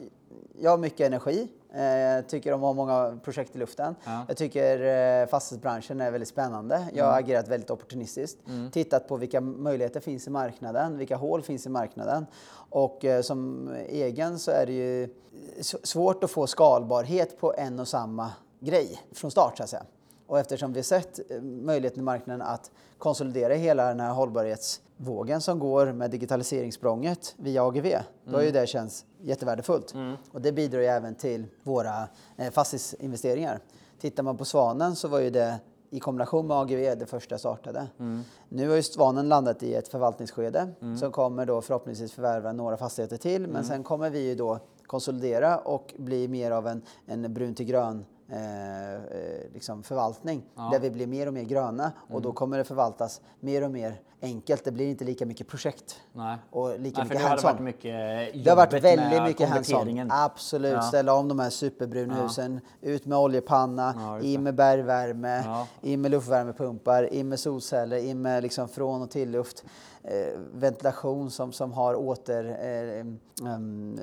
[0.62, 1.48] jag har mycket energi.
[1.76, 3.96] Eh, Jag tycker om att ha många projekt i luften.
[4.06, 4.26] Ja.
[4.28, 4.80] Jag tycker
[5.22, 6.88] eh, fastighetsbranschen är väldigt spännande.
[6.94, 8.38] Jag har agerat väldigt opportunistiskt.
[8.72, 12.26] Tittat på vilka möjligheter finns i marknaden, vilka hål finns i marknaden.
[12.70, 15.10] Och eh, som egen så är det ju
[15.84, 19.84] svårt att få skalbarhet på en och samma grej från start så att säga.
[20.32, 25.60] Och eftersom vi sett eh, möjligheten i marknaden att konsolidera hela den här hållbarhetsvågen som
[25.60, 27.88] går med digitaliseringssprånget via AGV,
[28.26, 29.94] då har ju det känts jättevärdefullt.
[30.32, 33.60] Och det bidrar ju även till våra eh, fastighetsinvesteringar.
[34.02, 37.40] Tittar man på Svanen så var ju det i kombination med AGV det första jag
[37.40, 37.88] startade.
[38.50, 40.68] Nu har ju Svanen landat i ett förvaltningsskede
[41.00, 43.48] som kommer då förhoppningsvis förvärva några fastigheter till.
[43.48, 47.66] Men sen kommer vi ju då konsolidera och bli mer av en, en brun till
[47.66, 49.00] grön eh, eh,
[49.54, 50.44] liksom förvaltning.
[50.72, 54.02] Där vi blir mer och mer gröna och då kommer det förvaltas mer och mer
[54.22, 54.64] enkelt.
[54.66, 56.38] Det blir inte lika mycket projekt Nej.
[56.50, 57.52] och lika Nej, mycket har det hands-on.
[57.52, 60.08] varit mycket Det har varit väldigt mycket hands-on.
[60.12, 60.74] Absolut.
[60.74, 60.82] Ja.
[60.82, 62.60] Ställa om de här superbruna husen.
[62.82, 65.68] Ut med oljepanna, Ja, in med bergvärme, Ja.
[65.82, 69.64] in med luftvärmepumpar, in med solceller, in med liksom från och till luft.
[70.04, 73.06] Eh, ventilation som, som har åter eh,
[73.56, 74.00] um,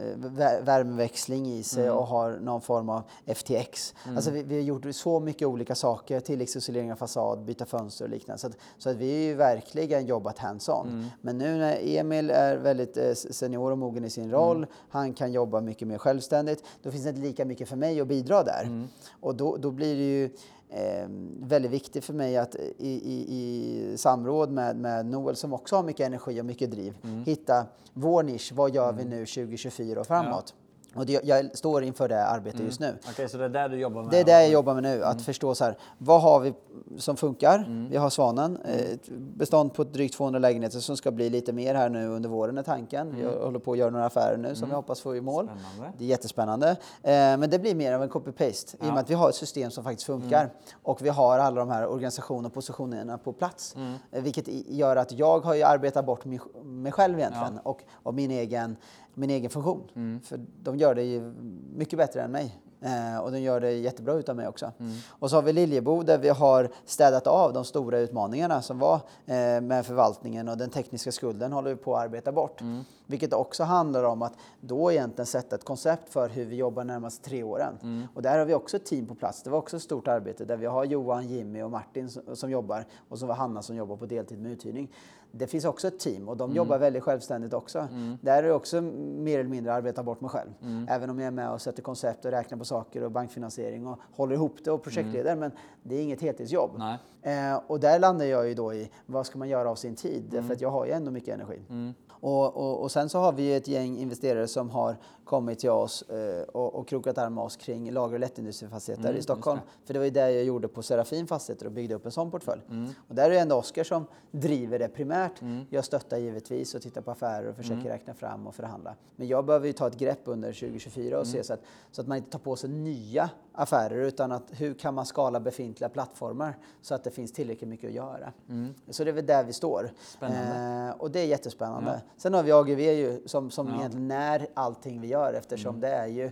[0.63, 1.97] värmeväxling i sig mm.
[1.97, 3.95] och har någon form av FTX.
[4.05, 4.17] Mm.
[4.17, 8.11] Alltså vi, vi, har gjort så mycket olika saker, tilläggsisolering av fasad, byta fönster och
[8.11, 8.39] liknande.
[8.39, 10.89] Så att, så att vi har ju verkligen jobbat hands-on.
[10.89, 11.07] Mm.
[11.21, 14.69] Men nu när Emil är väldigt eh, senior och mogen i sin roll, mm.
[14.91, 18.09] han kan jobba mycket mer självständigt, då finns det inte lika mycket för mig att
[18.09, 18.63] bidra där.
[18.63, 18.89] Mm.
[19.21, 20.31] Och då, då blir det ju
[20.70, 21.09] eh,
[21.40, 25.83] väldigt viktigt för mig att i, i, i samråd med, med Noel som också har
[25.83, 27.24] mycket energi och mycket driv mm.
[27.24, 28.52] hitta vår nisch.
[28.54, 30.54] Vad gör vi nu 2024 och framåt?
[30.57, 30.67] Ja.
[30.94, 32.66] Och det, jag står inför det arbetet mm.
[32.66, 32.96] just nu.
[33.01, 34.11] Okej, okay, så det är där du jobbar med?
[34.11, 35.05] Det är det jag jobbar med nu.
[35.05, 35.24] Att mm.
[35.24, 36.53] förstå så här, vad har vi
[36.96, 37.59] som funkar?
[37.59, 37.88] Mm.
[37.90, 38.94] Vi har Svanen, mm.
[38.94, 42.59] ett bestånd på drygt 200 lägenheter som ska bli lite mer här nu under våren
[42.59, 43.14] är tanken.
[43.14, 43.42] Vi mm.
[43.42, 45.44] håller på att göra några affärer nu som vi hoppas få i mål.
[45.44, 45.98] Spännande.
[45.98, 46.70] Det är jättespännande.
[47.03, 48.87] Eh, men det blir mer av en copy-paste ja.
[48.87, 50.51] i och med att vi har ett system som faktiskt funkar.
[50.83, 53.77] Och vi har alla de här organisationerna och positionerna på plats.
[54.11, 57.70] Eh, vilket gör att jag har ju arbetat bort mig, mig själv egentligen ja.
[57.70, 58.77] och, och min egen
[59.18, 59.90] min egen funktion.
[59.94, 60.20] Mm.
[60.20, 61.33] För de gör det
[61.74, 62.61] mycket bättre än mig.
[62.81, 64.72] Eh, och de gör det jättebra utan mig också.
[64.78, 64.96] Mm.
[65.09, 68.94] Och så har vi Liljebo där vi har städat av de stora utmaningarna som var
[69.26, 72.61] eh, med förvaltningen och den tekniska skulden håller vi på att arbeta bort.
[72.61, 72.85] Mm.
[73.07, 77.28] Vilket också handlar om att då egentligen sätta ett koncept för hur vi jobbar närmaste
[77.28, 77.78] tre åren.
[77.83, 78.07] Mm.
[78.14, 79.42] Och där har vi också ett team på plats.
[79.42, 82.50] Det var också ett stort arbete där vi har Johan, Jimmy och Martin som, som
[82.50, 84.90] jobbar och så var Hanna som jobbar på deltid med uthyrning
[85.33, 86.57] det finns också ett team och de mm.
[86.57, 87.79] jobbar väldigt självständigt också.
[87.79, 88.19] Mm.
[88.21, 90.51] Där är det också mer eller mindre arbeta bort mig själv.
[90.62, 90.87] Mm.
[90.91, 93.99] Även om jag är med och sätter koncept och räknar på saker och bankfinansiering och
[94.12, 95.33] håller ihop det och projektleder.
[95.33, 95.38] Mm.
[95.38, 95.51] Men
[95.83, 96.83] det är inget heltidsjobb.
[97.23, 100.23] Eh, och där landar jag ju då i vad ska man göra av sin tid?
[100.25, 100.53] Därför mm.
[100.53, 101.62] att jag har ju ändå mycket energi.
[101.71, 101.95] Mm.
[102.21, 106.03] Och, och, och, sen så har vi ett gäng investerare som har kommit till oss
[106.03, 109.61] eh, och, och krokat arm med oss kring lager och lättindustrifastigheter mm, i Stockholm.
[109.64, 109.87] Det.
[109.87, 112.31] För det var ju det jag gjorde på Serafin Fastigheter och byggde upp en sån
[112.31, 112.62] portfölj.
[113.09, 115.17] Och där är det ändå Oskar som driver det primärt.
[115.40, 115.66] Mm.
[115.70, 117.92] Jag stöttar givetvis och tittar på affärer och försöker mm.
[117.92, 118.94] räkna fram och förhandla.
[119.16, 121.33] Men jag behöver ju ta ett grepp under 2024 och mm.
[121.33, 124.74] se så att, så att man inte tar på sig nya affärer utan att hur
[124.74, 128.33] kan man skala befintliga plattformar så att det finns tillräckligt mycket att göra.
[128.48, 128.74] Mm.
[128.88, 129.90] Så det är väl där vi står.
[130.20, 131.90] Eh, och det är jättespännande.
[132.04, 132.12] Ja.
[132.16, 133.74] Sen har vi AGV ju som, som ja.
[133.78, 135.81] egentligen när allting vi gör eftersom mm.
[135.81, 136.31] det är ju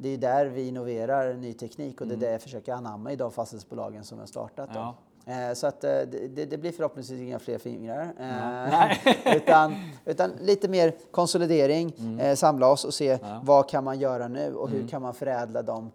[0.00, 3.16] det är där vi innoverar ny teknik och det är det jag försöker anamma i
[3.16, 4.70] de fastighetsbolagen som har startat.
[4.74, 4.94] Ja.
[5.28, 8.12] Eh, så att eh, det, det, blir förhoppningsvis inga fler fingrar.
[8.20, 12.36] Eh, utan, utan lite mer konsolidering, mm.
[12.36, 13.40] samla oss och se ja.
[13.44, 14.88] vad kan man göra nu och hur mm.
[14.88, 15.90] kan man förädla de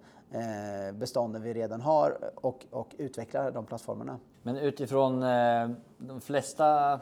[0.93, 4.19] bestånden vi redan har och, och utveckla de plattformarna.
[4.41, 5.19] Men utifrån
[5.97, 6.99] de flesta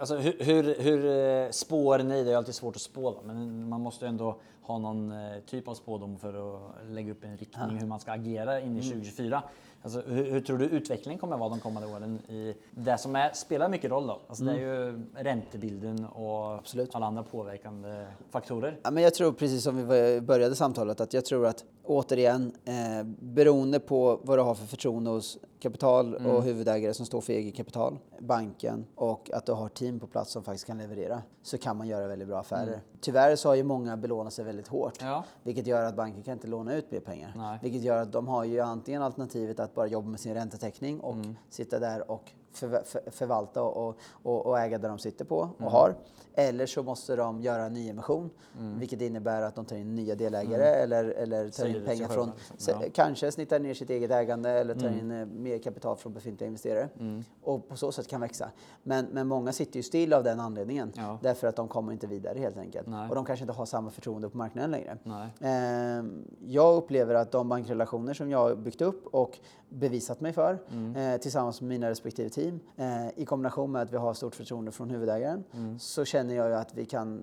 [0.00, 2.24] Alltså hur, hur, hur spår ni?
[2.24, 5.12] Det är alltid svårt att spå, men man måste ändå ha någon
[5.46, 8.82] typ av spådom för att lägga upp en riktning hur man ska agera in i
[8.82, 9.36] 2024.
[9.36, 9.48] Mm.
[9.82, 13.16] Alltså, hur, hur, tror du utvecklingen kommer att vara de kommande åren i det som
[13.16, 14.20] är, spelar mycket roll då?
[14.28, 14.54] Alltså, mm.
[14.54, 16.94] Det är ju räntebilden och Absolut.
[16.94, 18.78] alla andra påverkande faktorer.
[18.82, 23.06] Ja, men jag tror precis som vi började samtalet att jag tror att återigen eh,
[23.20, 26.42] beroende på vad du har för förtroende hos kapital och mm.
[26.42, 30.44] huvudägare som står för eget kapital, banken och att du har team på plats som
[30.44, 32.66] faktiskt kan leverera så kan man göra väldigt bra affärer.
[32.66, 32.80] Mm.
[33.00, 35.24] Tyvärr så har ju många belånat sig väldigt hårt ja.
[35.42, 37.32] vilket gör att banken kan inte låna ut mer pengar.
[37.36, 37.58] Nej.
[37.62, 41.14] Vilket gör att de har ju antingen alternativet att bara jobba med sin räntetäckning och
[41.14, 41.36] mm.
[41.50, 45.60] sitta där och för, för, förvalta och, och, och, äga där de sitter på och
[45.60, 45.72] mm.
[45.72, 45.96] har.
[46.34, 48.78] Eller så måste de göra en nyemission, mm.
[48.78, 50.82] vilket innebär att de tar in nya delägare mm.
[50.82, 52.74] eller, eller tar in pengar från, liksom.
[52.82, 52.88] ja.
[52.94, 54.98] kanske snittar ner sitt eget ägande eller tar mm.
[54.98, 56.88] in eh, mer kapital från befintliga investerare.
[56.98, 57.24] Mm.
[57.42, 58.50] Och på så sätt kan växa.
[58.82, 60.92] Men, men många sitter ju still av den anledningen.
[60.96, 61.18] Ja.
[61.22, 62.86] Därför att de kommer inte vidare helt enkelt.
[62.86, 63.08] Nej.
[63.08, 64.98] Och de kanske inte har samma förtroende på marknaden längre.
[65.40, 66.04] Eh,
[66.46, 69.38] jag upplever att de bankrelationer som jag har byggt upp och
[69.68, 70.96] bevisat mig för mm.
[70.96, 72.45] eh, tillsammans med mina respektive team
[72.76, 75.78] eh, i kombination med att vi har stort förtroende från huvudägaren mm.
[75.78, 77.20] så känner jag ju att vi kan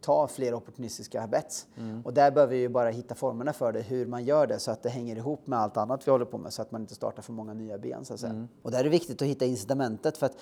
[0.00, 1.66] ta fler opportunistiska bets.
[1.76, 2.02] Mm.
[2.04, 4.70] Och där behöver vi ju bara hitta formerna för det, hur man gör det så
[4.70, 6.94] att det hänger ihop med allt annat vi håller på med så att man inte
[6.94, 8.32] startar för många nya ben så att säga.
[8.32, 8.48] Mm.
[8.62, 10.36] Och där är det viktigt att hitta incitamentet för att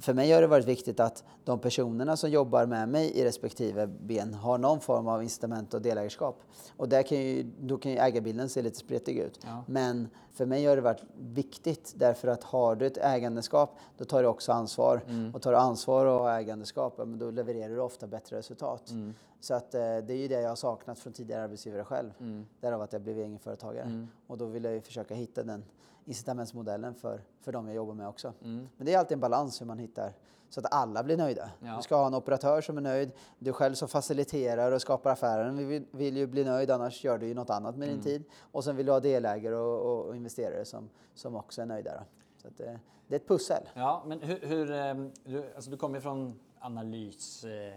[0.00, 3.86] för mig har det varit viktigt att de personerna som jobbar med mig i respektive
[3.86, 6.42] ben har någon form av incitament och delägarskap.
[6.76, 9.38] Och där kan ju, då kan ju ägarbilden se lite spretig ut.
[9.44, 9.64] Ja.
[9.66, 13.61] Men för mig har det varit viktigt därför att har du ett ägandeskap
[13.96, 15.00] då tar du också ansvar.
[15.08, 15.34] Mm.
[15.34, 18.90] Och tar du ansvar och ägandeskap då levererar du ofta bättre resultat.
[18.90, 19.14] Mm.
[19.40, 22.10] Så att, eh, det är ju det jag har saknat från tidigare arbetsgivare själv.
[22.20, 22.46] Mm.
[22.60, 23.84] Därav att jag blev egenföretagare.
[23.84, 24.08] Mm.
[24.26, 25.64] Och då vill jag ju försöka hitta den
[26.04, 28.32] incitamentsmodellen för, för de jag jobbar med också.
[28.42, 28.68] Mm.
[28.76, 30.12] Men det är alltid en balans hur man hittar
[30.52, 31.50] så att alla blir nöjda.
[31.60, 31.76] Ja.
[31.76, 33.10] Du ska ha en operatör som är nöjd.
[33.38, 37.26] Du själv som faciliterar och skapar affären vill, vill ju bli nöjd, annars gör du
[37.26, 38.00] ju något annat med mm.
[38.00, 38.24] din tid.
[38.40, 41.94] Och sen vill du ha delägare och, och, och investerare som, som också är nöjda.
[41.94, 42.04] Då.
[42.42, 43.62] Så att, det, det är ett pussel.
[43.74, 47.44] Ja, men hur, hur ehm, du, alltså du kommer från analys...
[47.44, 47.74] Eh,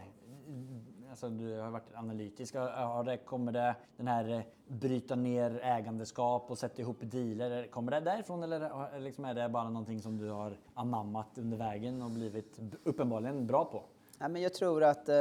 [1.10, 2.56] alltså du har varit analytisk.
[2.56, 7.68] Har det, kommer det den här eh, bryta ner ägandeskap och sätta ihop dealer?
[7.68, 12.02] Kommer det därifrån eller liksom är det bara någonting som du har anammat under vägen
[12.02, 13.84] och blivit uppenbarligen bra på?
[14.20, 15.16] Ja, men jag tror att eh,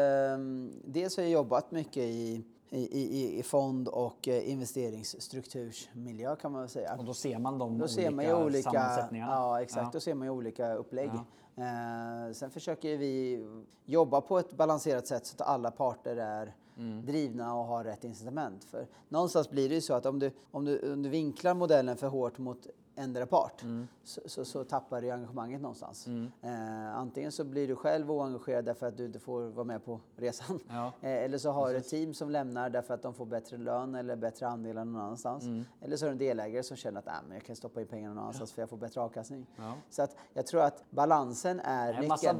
[0.85, 6.69] dels har jag jobbat mycket i i, i, i fond och eh, investeringsstruktursmiljö kan man
[6.69, 6.95] säga.
[6.99, 9.33] Och då ser man de då olika, ser man olika sammansättningarna?
[9.33, 9.85] Ja, exakt.
[9.85, 9.91] Ja.
[9.93, 11.11] Då ser man ju olika upplägg.
[11.15, 11.25] Ja.
[11.65, 13.45] Eh, sen försöker vi
[13.85, 17.07] jobba på ett balanserat sätt så att alla parter är mm.
[17.07, 18.65] drivna och har rätt incitament.
[18.65, 21.97] För någonstans blir det ju så att om du, om du, om du vinklar modellen
[21.97, 23.89] för hårt mot ändra part mm.
[24.05, 26.07] så, så, så, tappar du engagemanget någonstans.
[26.07, 26.31] Mm.
[26.43, 30.01] Eh, antingen så blir du själv oengagerad därför att du inte får vara med på
[30.17, 30.61] resan.
[30.69, 30.93] Ja.
[31.05, 33.95] Eh, eller så har du ett team som lämnar därför att de får bättre lön
[33.95, 35.45] eller bättre andelar någon annanstans.
[35.45, 35.65] Mm.
[35.81, 37.87] Eller så har du en delägare som känner att äh, men jag kan stoppa in
[37.87, 38.55] pengarna någon annanstans ja.
[38.55, 39.47] för jag får bättre avkastning.
[39.57, 39.73] Ja.
[39.91, 42.03] Så att jag tror att balansen är nyckeln.
[42.03, 42.35] En massa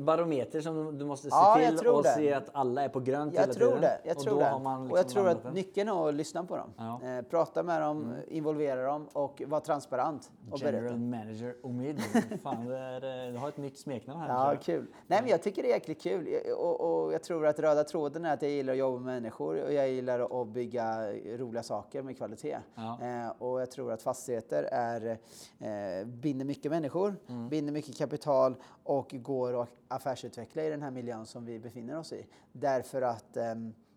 [0.00, 2.14] barometer som du måste se ja, till och det.
[2.14, 3.80] se att alla är på grönt jag hela tror tiden.
[3.80, 4.00] Det.
[4.04, 4.52] Jag och tror det.
[4.52, 7.00] Liksom och jag tror att nyckeln är att lyssna på dem.
[7.02, 8.20] Eh, prata med dem, mm.
[8.28, 10.30] involvera dem och vara transparent transparent.
[10.50, 10.96] Och General berätta.
[10.96, 12.00] Manager Omid.
[12.42, 14.28] Fan, det är, du har ett nytt smeknamn här.
[14.28, 14.86] Ja, kul.
[15.06, 16.28] Nej, men jag tycker det är jäkligt kul.
[16.58, 19.64] Och, och, jag tror att röda tråden är att jag gillar att jobba med människor
[19.64, 22.58] och jag gillar att bygga roliga saker med kvalitet.
[22.74, 22.98] Ja.
[23.02, 25.18] Eh, och jag tror att fastigheter är,
[25.58, 27.48] eh, binder mycket människor, mm.
[27.48, 32.12] binder mycket kapital och går att affärsutveckla i den här miljön som vi befinner oss
[32.12, 32.26] i.
[32.52, 33.54] Därför att eh,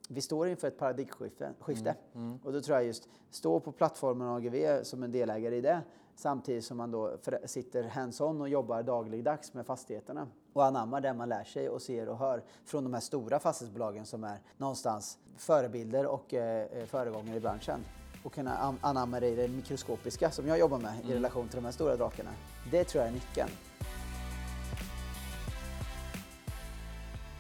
[0.09, 1.95] vi står inför ett paradigmskifte.
[2.13, 2.39] Mm, mm.
[2.43, 5.81] Och då tror jag just stå på plattformen AGV som en delägare i det
[6.15, 11.29] samtidigt som man då sitter hands-on och jobbar dagligdags med fastigheterna och anammar det man
[11.29, 16.05] lär sig och ser och hör från de här stora fastighetsbolagen som är någonstans förebilder
[16.05, 17.79] och eh, eh föregångare i branschen
[18.23, 21.11] och kunna anamma det i det mikroskopiska som jag jobbar med mm.
[21.11, 22.29] i relation till de här stora drakarna.
[22.71, 23.49] Det tror jag är nyckeln.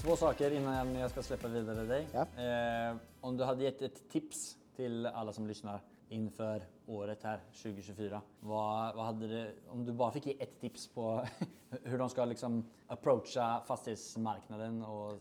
[0.03, 2.07] Två saker innan jag ska släppa vidare dig.
[2.11, 2.21] Ja.
[2.21, 8.21] Eh, om du hade gett ett tips till alla som lyssnar inför året här 2024.
[8.39, 11.25] Vad, vad hade det, om du bara fick ge ett tips på
[11.83, 15.17] hur de ska liksom approacha fastighetsmarknaden och eh,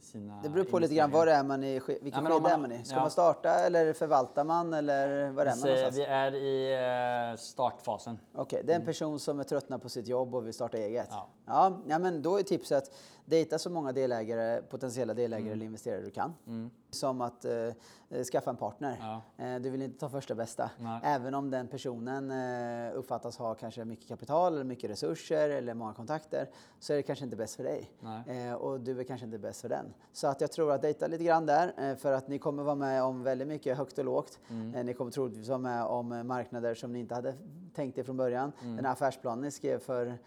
[0.00, 2.72] sina Det beror på lite grann var är man i, vilket ja, skede är man
[2.72, 2.84] i?
[2.84, 3.00] Ska ja.
[3.00, 5.96] man starta eller förvaltar man eller var är man någonstans?
[5.96, 8.18] Vi är i eh, startfasen.
[8.32, 10.78] Okej, okay, det är en person som är tröttnad på sitt jobb och vill starta
[10.78, 11.08] eget?
[11.10, 11.28] Ja.
[11.46, 12.90] Ja, ja men då är tipset
[13.24, 15.52] dejta så många delägare, potentiella delägare mm.
[15.52, 16.34] eller investerare du kan.
[16.46, 16.70] Mm.
[16.90, 18.96] Som att eh, skaffa en partner.
[19.00, 19.44] Ja.
[19.44, 20.70] Eh, du vill inte ta första bästa.
[20.78, 21.00] Nej.
[21.04, 25.94] Även om den personen eh, uppfattas ha kanske mycket kapital, eller mycket resurser eller många
[25.94, 27.90] kontakter så är det kanske inte bäst för dig.
[28.26, 29.94] Eh, och du är kanske inte bäst för den.
[30.12, 32.74] Så att jag tror att dejta lite grann där eh, för att ni kommer vara
[32.74, 34.38] med om väldigt mycket högt och lågt.
[34.50, 34.86] Mm.
[34.86, 37.34] Ni kommer troligtvis vara med om marknader som ni inte hade
[37.74, 38.52] tänkt er från början.
[38.62, 38.76] Mm.
[38.76, 40.18] Den här affärsplanen ni skrev för,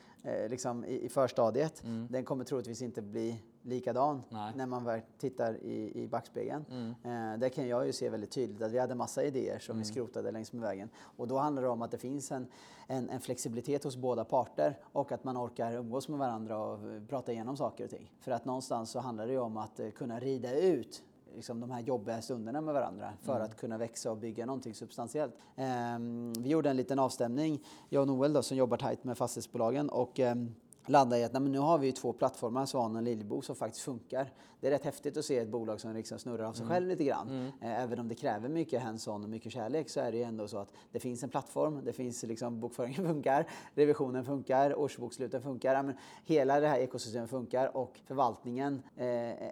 [0.50, 2.08] liksom i, i förstadiet, mm.
[2.12, 4.54] den kommer troligtvis inte bli likadan Nej.
[4.56, 6.66] när man väl tittar i, i backspegeln.
[6.70, 6.90] Mm.
[6.90, 9.84] Eh, där kan jag ju se väldigt tydligt att vi hade massa idéer som mm.
[9.84, 10.90] vi skrotade längs med vägen.
[10.98, 12.48] Och då handlar det om att det finns en,
[12.88, 17.32] en, en, flexibilitet hos båda parter och att man orkar umgås med varandra och prata
[17.32, 18.12] igenom saker och ting.
[18.20, 21.04] För att någonstans så handlar det ju om att eh, kunna rida ut
[21.36, 23.46] liksom, de här jobbiga stunderna med varandra för mm.
[23.46, 25.34] att kunna växa och bygga någonting substantiellt.
[25.56, 29.90] Um, vi gjorde en liten avstämning, jag och Noel då, som jobbar tajt med fastighetsbolagen
[29.90, 33.56] och um, landade i att nej, nu har vi två plattformar, Svanen och Lillebo, som
[33.56, 34.32] faktiskt funkar.
[34.60, 36.74] Det är rätt häftigt att se ett bolag som liksom snurrar av sig mm.
[36.74, 37.30] själv lite grann.
[37.30, 37.46] Mm.
[37.62, 40.48] Eh, även om det kräver mycket hands-on och mycket kärlek så är det ju ändå
[40.48, 45.84] så att det finns en plattform, det finns liksom bokföringen funkar, revisionen funkar, årsboksluten funkar.
[45.84, 49.06] Men hela det här ekosystemet funkar och förvaltningen eh,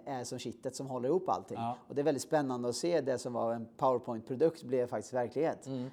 [0.08, 1.58] är som kittet som håller ihop allting.
[1.58, 1.76] Ja.
[1.88, 5.66] Och det är väldigt spännande att se det som var en PowerPoint-produkt blev faktiskt verklighet.
[5.66, 5.90] Mm.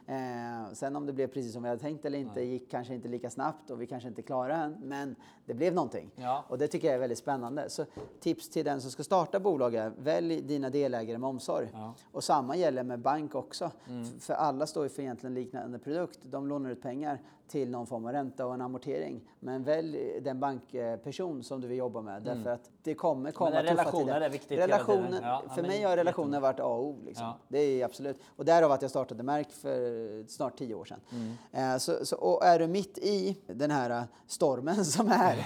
[0.66, 2.48] Eh, sen om det blev precis som vi hade tänkt eller inte Nej.
[2.48, 4.78] gick kanske inte lika snabbt och vi kanske inte klarade än.
[4.82, 5.16] Men
[5.46, 6.12] det blev någonting.
[6.16, 6.46] Ja.
[6.48, 7.70] Och det tycker jag är väldigt spännande.
[7.70, 7.86] Så
[8.20, 11.70] tips till den som ska starta bolag är, välj dina delägare med omsorg.
[11.74, 11.94] Ja.
[12.12, 13.72] Och samma gäller med bank också.
[13.88, 14.20] Mm.
[14.20, 16.20] För alla står ju för egentligen liknande produkt.
[16.24, 19.22] De lånar ut pengar till någon form av ränta och en amortering.
[19.40, 22.28] Men välj den bankperson som du vill jobba med.
[22.28, 22.38] Mm.
[22.38, 26.40] Därför att det kommer komma men relationer är viktigt relationen, ja, För mig har relationer
[26.40, 27.00] varit A och O.
[27.06, 27.26] Liksom.
[27.26, 27.38] Ja.
[27.48, 28.18] Det är absolut.
[28.36, 31.00] Och därav att jag startade Märk för snart tio år sedan.
[31.12, 31.74] Mm.
[31.74, 35.46] Eh, så, så, och är du mitt i den här stormen som är,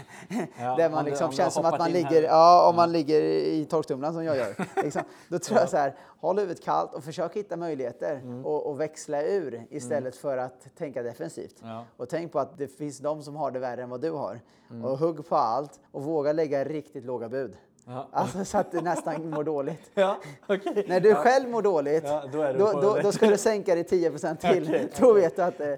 [0.60, 4.13] ja, där man liksom känns som att man ligger, ja, om man ligger i torktumlaren
[4.13, 4.56] som jag gör.
[4.84, 8.46] Liksom, då tror jag så här, håll huvudet kallt och försök hitta möjligheter mm.
[8.46, 10.12] och, och, växla ur istället mm.
[10.12, 11.56] för att tänka defensivt.
[11.62, 11.86] Ja.
[11.98, 14.40] Och tänk på att det finns de som har det värre än vad du har.
[14.70, 14.86] Mm.
[14.86, 17.58] Och hugg på allt och våga lägga riktigt låga bud.
[17.88, 18.08] Ja.
[18.12, 19.81] Alltså så att du nästan mår dåligt.
[19.94, 20.17] Ja,
[20.48, 20.86] okej.
[20.88, 24.36] När du själv mår dåligt, Ja, då då, då, då ska du sänka det 10%
[24.36, 24.63] till.
[24.63, 25.58] Okej, Då vet du att...
[25.58, 25.77] det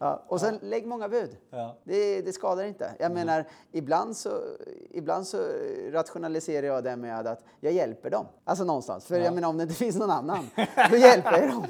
[0.00, 0.22] ja.
[0.26, 1.36] Och sen lägg många bud.
[1.50, 1.76] Ja.
[1.84, 2.90] Det, det skadar inte.
[2.98, 4.30] Jag menar, ibland så,
[4.90, 5.38] ibland så
[5.90, 8.26] rationaliserar jag det med att jag hjälper dem.
[8.44, 9.06] Alltså någonstans.
[9.06, 10.50] För jag menar, om det inte finns någon annan,
[10.90, 11.66] då hjälper jag dem.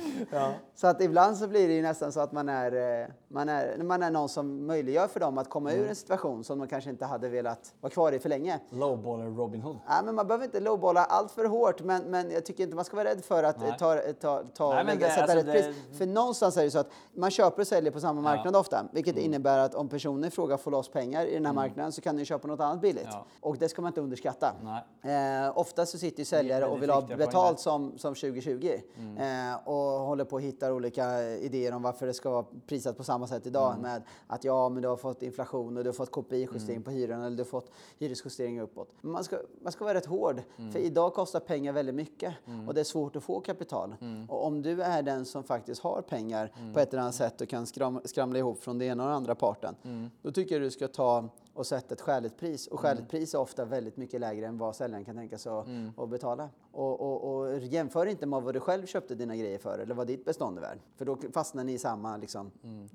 [0.75, 3.83] Så att ibland så blir det ju nästan så att man är, eh, man är,
[3.83, 6.91] man är någon som möjliggör för dem att komma ur en situation som de kanske
[6.91, 8.61] inte hade velat vara kvar i för länge.
[8.70, 9.77] Lowballer Robin Hood.
[9.89, 12.85] Nej, men man behöver inte lowballa allt för hårt, men, men jag tycker inte man
[12.85, 13.69] ska vara rädd för att Nej.
[13.69, 15.99] eh, ta, ta, ta, Nej, lägga, det- sätta alltså rätt det- pris.
[15.99, 19.12] För någonstans är det så att man köper och säljer på samma marknad ofta, vilket
[19.15, 19.25] Mm.
[19.25, 22.17] innebär att om personen i fråga får loss pengar i den här marknaden så kan
[22.17, 23.09] den köpa något annat billigt.
[23.11, 23.27] Ja.
[23.41, 24.53] Och det ska man inte underskatta.
[25.03, 25.45] Nej.
[25.47, 29.51] Eh, ofta så sitter ju säljare och vill ha betalt som, som 2020 Mm.
[29.51, 33.05] eh, och håller på att hitta olika idéer om varför det ska vara prisat på
[33.05, 33.83] samma sätt idag Mm.
[33.83, 37.23] med att ja, men du har fått inflation och du har fått KPI-justering på hyran
[37.23, 38.89] eller du har fått hyresjustering uppåt.
[39.01, 40.73] Man ska, man ska vara rätt hård, Mm.
[40.73, 42.35] för idag kostar pengar väldigt mycket
[42.69, 43.95] och det är svårt att få kapital.
[44.01, 44.31] Mm.
[44.31, 47.49] Och om du är den som faktiskt har pengar på ett eller annat sätt och
[47.49, 50.11] kan skram, skramla ihop från den ena och den andra parten, Mm.
[50.23, 52.67] då tycker jag du ska ta och sätta ett skäligt pris.
[52.67, 55.67] Och skäligt pris är ofta väldigt mycket lägre än vad säljaren kan tänka sig att,
[55.97, 56.49] att betala.
[56.73, 60.07] Och, och, och jämför inte med vad du själv köpte dina grejer för eller vad
[60.07, 60.79] ditt bestånd är värd.
[60.97, 62.51] För då fastnar ni i samma liksom,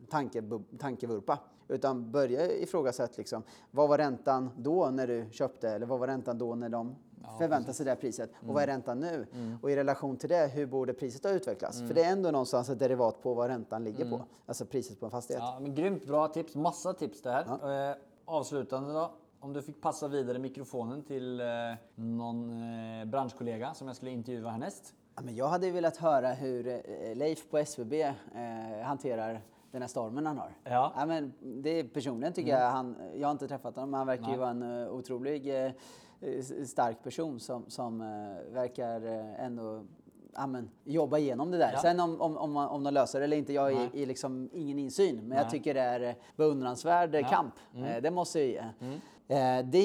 [0.10, 1.40] tankebub- tankevurpa.
[1.68, 6.38] Utan börja ifrågasätta liksom, vad var räntan då när du köpte eller vad var räntan
[6.38, 6.96] då när de
[7.38, 9.28] förväntar sig det här priset och vad är räntan nu?
[9.62, 11.78] Och i relation till det, hur borde priset ha utvecklats?
[11.88, 15.06] För det är ändå någonstans ett derivat på vad räntan ligger på, alltså priset på
[15.06, 15.44] en fastighet.
[15.46, 16.56] Ja, men grymt bra tips.
[16.56, 17.46] Massa tips det här.
[18.30, 19.12] Avslutande då.
[19.40, 21.46] Om du fick passa vidare mikrofonen till eh,
[21.96, 24.94] någon eh, branschkollega som jag skulle intervjua härnäst.
[25.16, 28.12] Ja, men jag hade velat höra hur eh, Leif på SVB eh,
[28.84, 30.52] hanterar den här stormen han har.
[30.64, 31.06] Ja.
[31.08, 34.32] men det är personligen tycker jag, han, jag har inte träffat honom, men han verkar
[34.32, 35.72] ju vara en uh, otrolig eh,
[36.66, 38.00] stark person som, som
[38.52, 39.02] verkar
[39.38, 39.86] ändå
[40.34, 41.72] ja, men, jobba igenom det där.
[41.74, 41.80] Ja.
[41.80, 44.50] Sen om, om, om, man, om de löser det eller inte, jag i, i liksom
[44.54, 45.16] ingen insyn.
[45.16, 45.38] Men Nej.
[45.38, 47.28] jag tycker det är beundransvärd Ja.
[47.28, 47.54] kamp.
[47.76, 48.58] Eh, Det måste jag ge.
[48.58, 48.94] Eh,
[49.64, 49.78] Det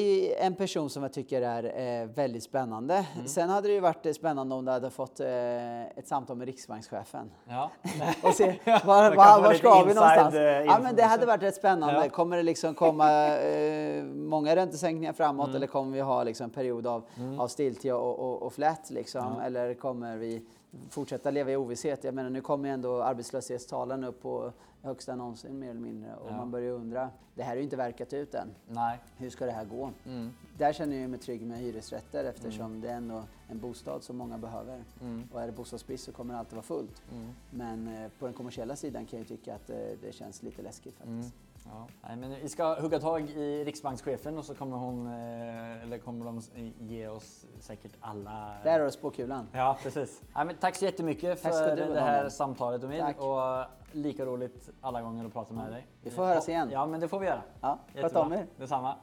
[0.42, 3.07] är en person som jag tycker är eh, väldigt spännande.
[3.26, 6.47] Sen hade det ju varit eh, spännande om du hade fått eh, ett samtal med
[6.47, 7.30] riksbankschefen.
[7.49, 7.70] Ja.
[8.22, 10.34] Och se Ja, var, var, var lite ska vi någonstans?
[10.34, 12.01] eh, Ja, men det hade varit rätt spännande.
[12.05, 12.09] Ja.
[12.09, 15.57] Kommer det liksom komma eh, många räntesänkningar framåt Mm.
[15.57, 17.03] eller kommer vi ha liksom en period av,
[17.38, 18.90] av stiltje och, och, och flätt?
[18.90, 19.40] Liksom?
[19.40, 20.42] Eller kommer vi
[20.91, 22.05] fortsätta leva i ovisshet?
[22.05, 24.53] Jag menar, nu kommer ju ändå arbetslöshetstalen upp på
[24.83, 26.37] högsta någonsin mer eller mindre och Ja.
[26.37, 27.11] man börjar undra.
[27.35, 28.49] Det här har ju inte verkat ut än.
[28.68, 28.99] Nej.
[29.16, 29.91] Hur ska det här gå?
[30.07, 30.31] Mm.
[30.59, 34.39] Där känner jag mig trygg med hyresrätter eftersom det är ändå en bostad som många
[34.39, 34.85] behöver.
[35.01, 35.29] Mm.
[35.33, 37.03] Och är det bostadsbrist så kommer det alltid vara fullt.
[37.51, 40.95] Men eh, på den kommersiella sidan kan jag tycka att eh, det känns lite läskigt
[40.95, 41.35] faktiskt.
[41.64, 41.86] Ja.
[42.02, 46.24] Nej, men vi ska hugga tag i riksbankschefen och så kommer hon, eh, eller kommer
[46.24, 46.40] de
[46.78, 48.54] ge oss säkert alla...
[48.64, 49.48] Där har du spåkulan.
[49.52, 50.22] Ja, precis.
[50.34, 52.30] Nej, men tack så jättemycket för det här Daniel.
[52.30, 53.00] samtalet Emil.
[53.00, 53.20] Tack.
[53.20, 55.86] Och lika roligt alla gånger att prata med dig.
[56.02, 56.68] Vi får höras igen.
[56.72, 57.42] Ja, men det får vi göra.
[57.60, 58.22] Ja, Jättebra.
[58.22, 58.46] om er.
[58.56, 58.94] Detsamma.